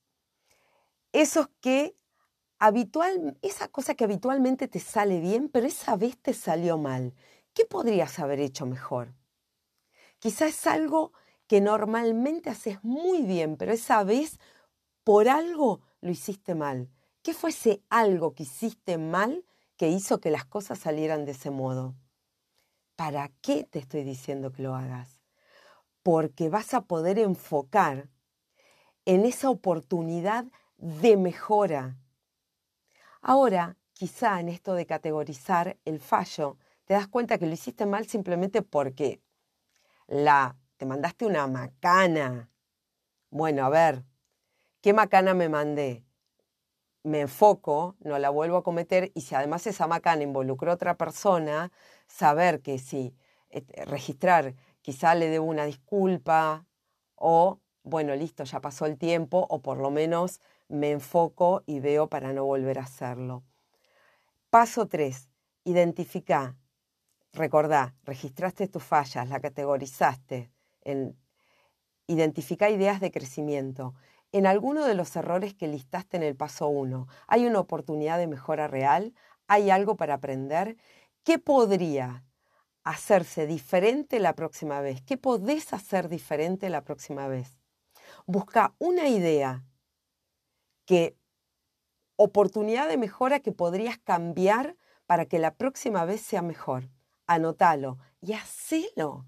esos 1.17 1.50
que 1.62 1.96
habitual, 2.60 3.38
esa 3.41 3.67
cosa 3.67 3.96
que 3.96 4.04
habitualmente 4.04 4.67
te 4.67 4.80
sale 4.80 5.20
bien, 5.20 5.50
pero 5.50 5.67
esa 5.67 5.96
vez 5.96 6.17
te 6.17 6.34
salió 6.34 6.78
mal. 6.78 7.13
¿Qué 7.54 7.65
podrías 7.65 8.20
haber 8.20 8.39
hecho 8.39 8.65
mejor? 8.65 9.13
Quizás 10.20 10.50
es 10.50 10.67
algo 10.67 11.13
que 11.48 11.62
normalmente 11.62 12.50
haces 12.50 12.84
muy 12.84 13.22
bien, 13.22 13.58
pero 13.58 13.72
esa 13.72 14.04
vez 14.04 14.39
por 15.04 15.30
algo 15.30 15.82
lo 16.02 16.12
hiciste 16.12 16.56
mal. 16.56 16.89
¿Qué 17.22 17.34
fue 17.34 17.52
ese 17.52 17.82
algo 17.89 18.34
que 18.34 18.43
hiciste 18.43 18.98
mal 18.98 19.46
que 19.78 19.89
hizo 19.89 20.20
que 20.20 20.32
las 20.32 20.43
cosas 20.43 20.80
salieran 20.80 21.24
de 21.24 21.32
ese 21.32 21.52
modo. 21.52 21.96
¿Para 22.96 23.30
qué 23.41 23.63
te 23.63 23.80
estoy 23.80 24.04
diciendo 24.04 24.52
que 24.52 24.63
lo 24.63 24.76
hagas? 24.76 25.22
Porque 26.02 26.50
vas 26.50 26.74
a 26.74 26.82
poder 26.82 27.20
enfocar 27.20 28.10
en 29.06 29.24
esa 29.24 29.50
oportunidad 29.52 30.46
de 30.78 31.15
mejora. 31.15 31.96
Ahora, 33.21 33.77
quizá 33.93 34.39
en 34.39 34.49
esto 34.49 34.73
de 34.73 34.86
categorizar 34.86 35.77
el 35.86 35.99
fallo, 35.99 36.58
te 36.86 36.93
das 36.93 37.08
cuenta 37.08 37.38
que 37.38 37.47
lo 37.47 37.53
hiciste 37.53 37.86
mal 37.86 38.08
simplemente 38.08 38.62
porque 38.62 39.21
la 40.08 40.56
te 40.77 40.86
mandaste 40.86 41.25
una 41.25 41.47
macana. 41.47 42.49
Bueno, 43.30 43.65
a 43.65 43.69
ver, 43.69 44.03
¿qué 44.82 44.93
macana 44.93 45.34
me 45.34 45.49
mandé? 45.49 46.06
Me 47.03 47.21
enfoco, 47.21 47.95
no 47.99 48.19
la 48.19 48.30
vuelvo 48.30 48.58
a 48.58 48.63
cometer 48.63 49.12
y 49.15 49.21
si 49.21 49.36
además 49.36 49.65
esa 49.67 49.88
macana 49.88 50.23
involucró 50.23 50.71
a 50.71 50.75
otra 50.75 50.95
persona, 50.95 51.71
saber 52.08 52.62
que 52.62 52.80
si 52.80 53.15
eh, 53.49 53.65
registrar, 53.86 54.56
quizá 54.82 55.15
le 55.15 55.30
debo 55.30 55.45
una 55.45 55.65
disculpa 55.65 56.65
o, 57.15 57.60
bueno, 57.84 58.15
listo, 58.15 58.43
ya 58.43 58.62
pasó 58.62 58.86
el 58.86 58.97
tiempo 58.97 59.45
o 59.49 59.62
por 59.62 59.77
lo 59.77 59.89
menos 59.89 60.39
me 60.69 60.91
enfoco 60.91 61.63
y 61.65 61.80
veo 61.80 62.08
para 62.08 62.34
no 62.34 62.45
volver 62.45 62.80
a 62.80 62.84
hacerlo. 62.84 63.43
Paso 64.49 64.88
3. 64.88 65.30
Identifica. 65.63 66.58
Recordá, 67.34 67.95
registraste 68.03 68.67
tus 68.67 68.84
fallas, 68.84 69.30
la 69.30 69.39
categorizaste. 69.39 70.51
En, 70.82 71.17
identifica 72.08 72.69
ideas 72.69 72.99
de 73.01 73.12
crecimiento. 73.12 73.93
En 74.32 74.45
alguno 74.45 74.86
de 74.86 74.95
los 74.95 75.15
errores 75.15 75.53
que 75.53 75.67
listaste 75.67 76.17
en 76.17 76.23
el 76.23 76.36
paso 76.36 76.67
1, 76.67 77.08
¿hay 77.27 77.45
una 77.45 77.60
oportunidad 77.60 78.17
de 78.17 78.27
mejora 78.27 78.67
real? 78.67 79.13
¿Hay 79.47 79.69
algo 79.69 79.95
para 79.95 80.15
aprender? 80.15 80.77
¿Qué 81.23 81.39
podría 81.39 82.23
hacerse 82.84 83.47
diferente 83.47 84.19
la 84.19 84.34
próxima 84.34 84.82
vez? 84.82 85.01
¿Qué 85.01 85.17
podés 85.17 85.73
hacer 85.73 86.10
diferente 86.10 86.69
la 86.69 86.84
próxima 86.84 87.27
vez? 87.27 87.58
Busca 88.25 88.73
una 88.80 89.08
idea 89.10 89.63
que 90.88 91.15
oportunidad 92.15 92.88
de 92.88 92.97
mejora 92.97 93.41
que 93.41 93.52
podrías 93.52 94.00
cambiar 94.00 94.76
para 95.06 95.26
que 95.26 95.38
la 95.38 95.54
próxima 95.54 96.06
vez 96.06 96.21
sea 96.21 96.41
mejor. 96.41 96.89
Anótalo 97.28 98.00
y 98.21 98.34
hacelo. 98.34 99.28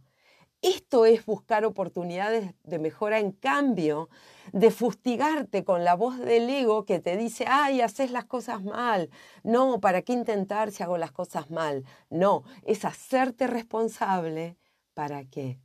Esto 0.62 1.06
es 1.06 1.26
buscar 1.26 1.64
oportunidades 1.64 2.54
de 2.64 2.80
mejora 2.80 3.20
en 3.20 3.32
cambio 3.32 4.10
de 4.52 4.72
fustigarte 4.72 5.64
con 5.64 5.84
la 5.84 5.96
voz 5.96 6.18
del 6.18 6.50
ego 6.50 6.86
que 6.86 7.00
te 7.00 7.16
dice, 7.16 7.46
ay, 7.48 7.82
haces 7.82 8.12
las 8.12 8.26
cosas 8.26 8.64
mal. 8.64 9.10
No, 9.44 9.80
¿para 9.80 10.02
qué 10.02 10.14
intentar 10.14 10.72
si 10.72 10.84
hago 10.84 10.98
las 10.98 11.12
cosas 11.12 11.50
mal? 11.50 11.86
No, 12.10 12.44
es 12.64 12.84
hacerte 12.84 13.48
responsable. 13.48 14.58
¿Para 14.94 15.24
qué? 15.26 15.62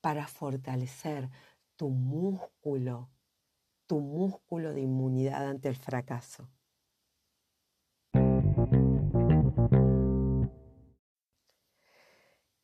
Para 0.00 0.28
fortalecer 0.28 1.28
tu 1.74 1.88
músculo, 1.88 3.08
tu 3.90 3.98
músculo 3.98 4.72
de 4.72 4.82
inmunidad 4.82 5.48
ante 5.48 5.68
el 5.68 5.74
fracaso. 5.74 6.48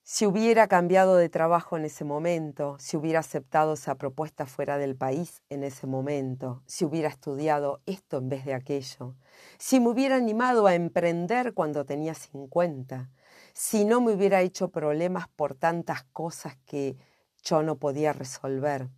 Si 0.04 0.24
hubiera 0.24 0.68
cambiado 0.68 1.16
de 1.16 1.28
trabajo 1.28 1.76
en 1.76 1.84
ese 1.84 2.04
momento, 2.04 2.76
si 2.78 2.96
hubiera 2.96 3.18
aceptado 3.18 3.72
esa 3.72 3.96
propuesta 3.96 4.46
fuera 4.46 4.78
del 4.78 4.94
país 4.94 5.42
en 5.48 5.64
ese 5.64 5.88
momento, 5.88 6.62
si 6.64 6.84
hubiera 6.84 7.08
estudiado 7.08 7.80
esto 7.86 8.18
en 8.18 8.28
vez 8.28 8.44
de 8.44 8.54
aquello, 8.54 9.16
si 9.58 9.80
me 9.80 9.88
hubiera 9.88 10.14
animado 10.14 10.68
a 10.68 10.76
emprender 10.76 11.54
cuando 11.54 11.84
tenía 11.84 12.14
50, 12.14 13.10
si 13.52 13.84
no 13.84 14.00
me 14.00 14.12
hubiera 14.12 14.42
hecho 14.42 14.68
problemas 14.68 15.26
por 15.26 15.56
tantas 15.56 16.04
cosas 16.04 16.56
que 16.66 16.96
yo 17.42 17.64
no 17.64 17.80
podía 17.80 18.12
resolver. 18.12 18.90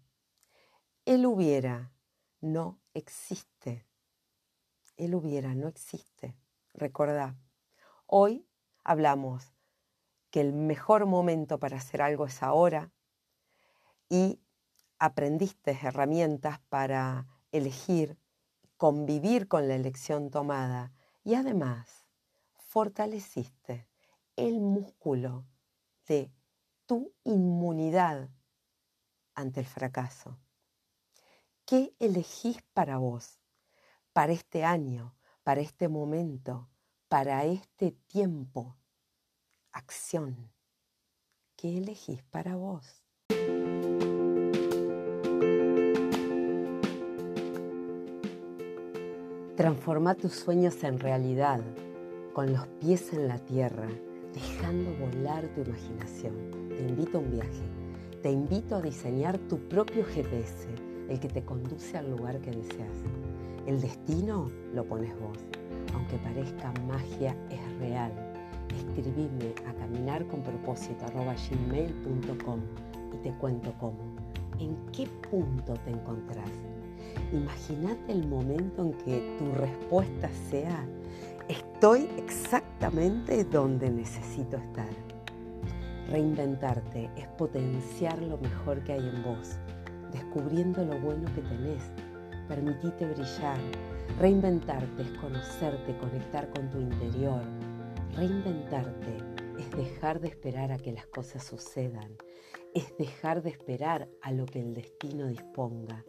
Él 1.07 1.25
hubiera 1.25 1.91
no 2.41 2.81
existe. 2.95 3.87
Él 4.97 5.15
hubiera 5.15 5.55
no 5.55 5.69
existe. 5.69 6.37
Recordá, 6.75 7.37
hoy 8.07 8.47
hablamos 8.85 9.53
que 10.31 10.41
el 10.41 10.53
mejor 10.53 11.07
momento 11.07 11.59
para 11.59 11.79
hacer 11.79 12.03
algo 12.03 12.27
es 12.27 12.43
ahora 12.43 12.91
y 14.09 14.41
aprendiste 14.99 15.73
herramientas 15.83 16.61
para 16.69 17.27
elegir, 17.53 18.19
convivir 18.77 19.49
con 19.49 19.69
la 19.69 19.75
elección 19.75 20.31
tomada 20.31 20.93
y 21.25 21.35
además 21.35 22.07
fortaleciste 22.57 23.89
el 24.37 24.61
músculo 24.61 25.45
de 26.07 26.31
tu 26.87 27.13
inmunidad 27.25 28.31
ante 29.35 29.61
el 29.61 29.67
fracaso. 29.67 30.39
¿Qué 31.69 31.95
elegís 31.99 32.63
para 32.73 32.97
vos, 32.97 33.43
para 34.15 34.33
este 34.33 34.65
año, 34.65 35.15
para 35.43 35.61
este 35.61 35.87
momento, 35.89 36.71
para 37.11 37.45
este 37.45 37.93
tiempo? 38.07 38.79
acción. 39.73 40.51
¿Qué 41.57 41.77
elegís 41.77 42.23
para 42.23 42.57
vos? 42.57 43.05
Transforma 49.55 50.15
tus 50.15 50.33
sueños 50.37 50.83
en 50.85 50.99
realidad, 50.99 51.61
con 52.33 52.51
los 52.51 52.67
pies 52.81 53.13
en 53.13 53.29
la 53.29 53.39
tierra, 53.41 53.89
dejando 54.33 54.91
volar 55.05 55.47
tu 55.55 55.61
imaginación. 55.61 56.71
Te 56.71 56.81
invito 56.81 57.19
a 57.19 57.21
un 57.21 57.31
viaje. 57.31 57.69
Te 58.23 58.31
invito 58.31 58.77
a 58.77 58.81
diseñar 58.81 59.37
tu 59.37 59.69
propio 59.69 60.03
GPS, 60.07 60.88
el 61.09 61.21
que 61.21 61.29
te 61.29 61.43
conduce 61.43 61.99
al 61.99 62.11
lugar 62.11 62.41
que 62.41 62.51
deseas. 62.51 62.97
El 63.67 63.81
destino 63.81 64.51
lo 64.75 64.85
pones 64.85 65.13
vos. 65.21 65.39
Aunque 65.95 66.17
parezca 66.19 66.73
magia, 66.87 67.35
es 67.51 67.79
real 67.79 68.13
escribirme 68.77 69.55
a 69.67 69.73
caminarconpropósito.gmail.com 69.75 72.61
y 73.13 73.17
te 73.23 73.33
cuento 73.39 73.73
cómo. 73.79 73.99
¿En 74.59 74.77
qué 74.93 75.07
punto 75.31 75.75
te 75.85 75.91
encontrás? 75.91 76.51
Imagínate 77.33 78.13
el 78.13 78.27
momento 78.27 78.83
en 78.83 78.93
que 78.95 79.37
tu 79.39 79.53
respuesta 79.53 80.29
sea, 80.51 80.85
estoy 81.49 82.09
exactamente 82.17 83.45
donde 83.45 83.89
necesito 83.91 84.57
estar. 84.57 84.89
Reinventarte 86.11 87.11
es 87.17 87.29
potenciar 87.29 88.21
lo 88.23 88.39
mejor 88.39 88.83
que 88.83 88.95
hay 88.95 89.07
en 89.07 89.23
vos, 89.23 89.59
descubriendo 90.13 90.85
lo 90.85 90.99
bueno 91.01 91.29
que 91.35 91.43
tenés. 91.43 91.83
Permitite 92.49 93.07
brillar. 93.07 93.59
Reinventarte 94.19 95.03
es 95.03 95.11
conocerte, 95.19 95.97
conectar 95.99 96.49
con 96.51 96.71
tu 96.71 96.81
interior, 96.81 97.43
Reinventarte 98.19 99.17
es 99.61 99.71
dejar 99.71 100.21
de 100.21 100.27
esperar 100.27 100.73
a 100.73 100.77
que 100.77 100.91
las 100.91 101.07
cosas 101.07 101.45
sucedan, 101.45 102.17
es 102.75 102.97
dejar 102.97 103.43
de 103.43 103.51
esperar 103.51 104.09
a 104.23 104.33
lo 104.33 104.45
que 104.45 104.61
el 104.61 104.75
destino 104.75 105.29
disponga, 105.29 106.05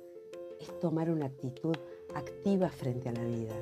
es 0.59 0.79
tomar 0.79 1.11
una 1.11 1.27
actitud 1.27 1.75
activa 2.15 2.69
frente 2.69 3.09
a 3.09 3.11
la 3.11 3.23
vida. 3.23 3.53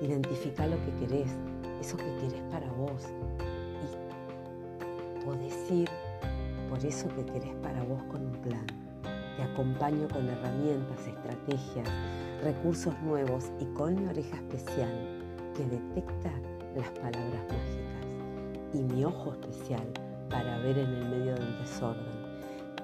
Identifica 0.00 0.66
lo 0.66 0.82
que 0.86 1.06
querés, 1.06 1.30
eso 1.78 1.98
que 1.98 2.16
querés 2.16 2.42
para 2.50 2.72
vos. 2.72 3.02
Y 3.82 5.22
podés 5.22 5.70
ir 5.70 5.90
por 6.70 6.82
eso 6.82 7.08
que 7.08 7.26
querés 7.26 7.54
para 7.56 7.82
vos 7.84 8.02
con 8.04 8.24
un 8.24 8.40
plan. 8.40 8.85
Te 9.36 9.42
acompaño 9.42 10.08
con 10.08 10.28
herramientas, 10.28 11.06
estrategias, 11.06 11.88
recursos 12.42 12.94
nuevos 13.02 13.50
y 13.60 13.66
con 13.74 13.94
mi 13.94 14.06
oreja 14.08 14.36
especial 14.36 14.90
que 15.54 15.64
detecta 15.64 16.32
las 16.74 16.88
palabras 16.90 17.42
mágicas 17.48 17.86
y 18.72 18.78
mi 18.82 19.04
ojo 19.04 19.32
especial 19.32 19.86
para 20.30 20.58
ver 20.58 20.78
en 20.78 20.92
el 20.92 21.08
medio 21.08 21.34
del 21.34 21.58
desorden. 21.58 22.26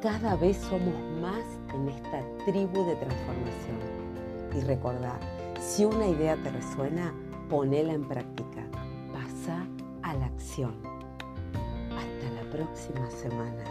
Cada 0.00 0.36
vez 0.36 0.56
somos 0.56 0.94
más 1.20 1.44
en 1.74 1.88
esta 1.88 2.22
tribu 2.44 2.84
de 2.86 2.96
transformación. 2.96 3.78
Y 4.56 4.60
recordá, 4.60 5.18
si 5.60 5.84
una 5.84 6.08
idea 6.08 6.36
te 6.42 6.50
resuena, 6.50 7.14
ponela 7.48 7.92
en 7.92 8.06
práctica. 8.06 8.62
Pasa 9.12 9.64
a 10.02 10.14
la 10.14 10.26
acción. 10.26 10.74
Hasta 11.96 12.30
la 12.34 12.50
próxima 12.50 13.10
semana. 13.10 13.64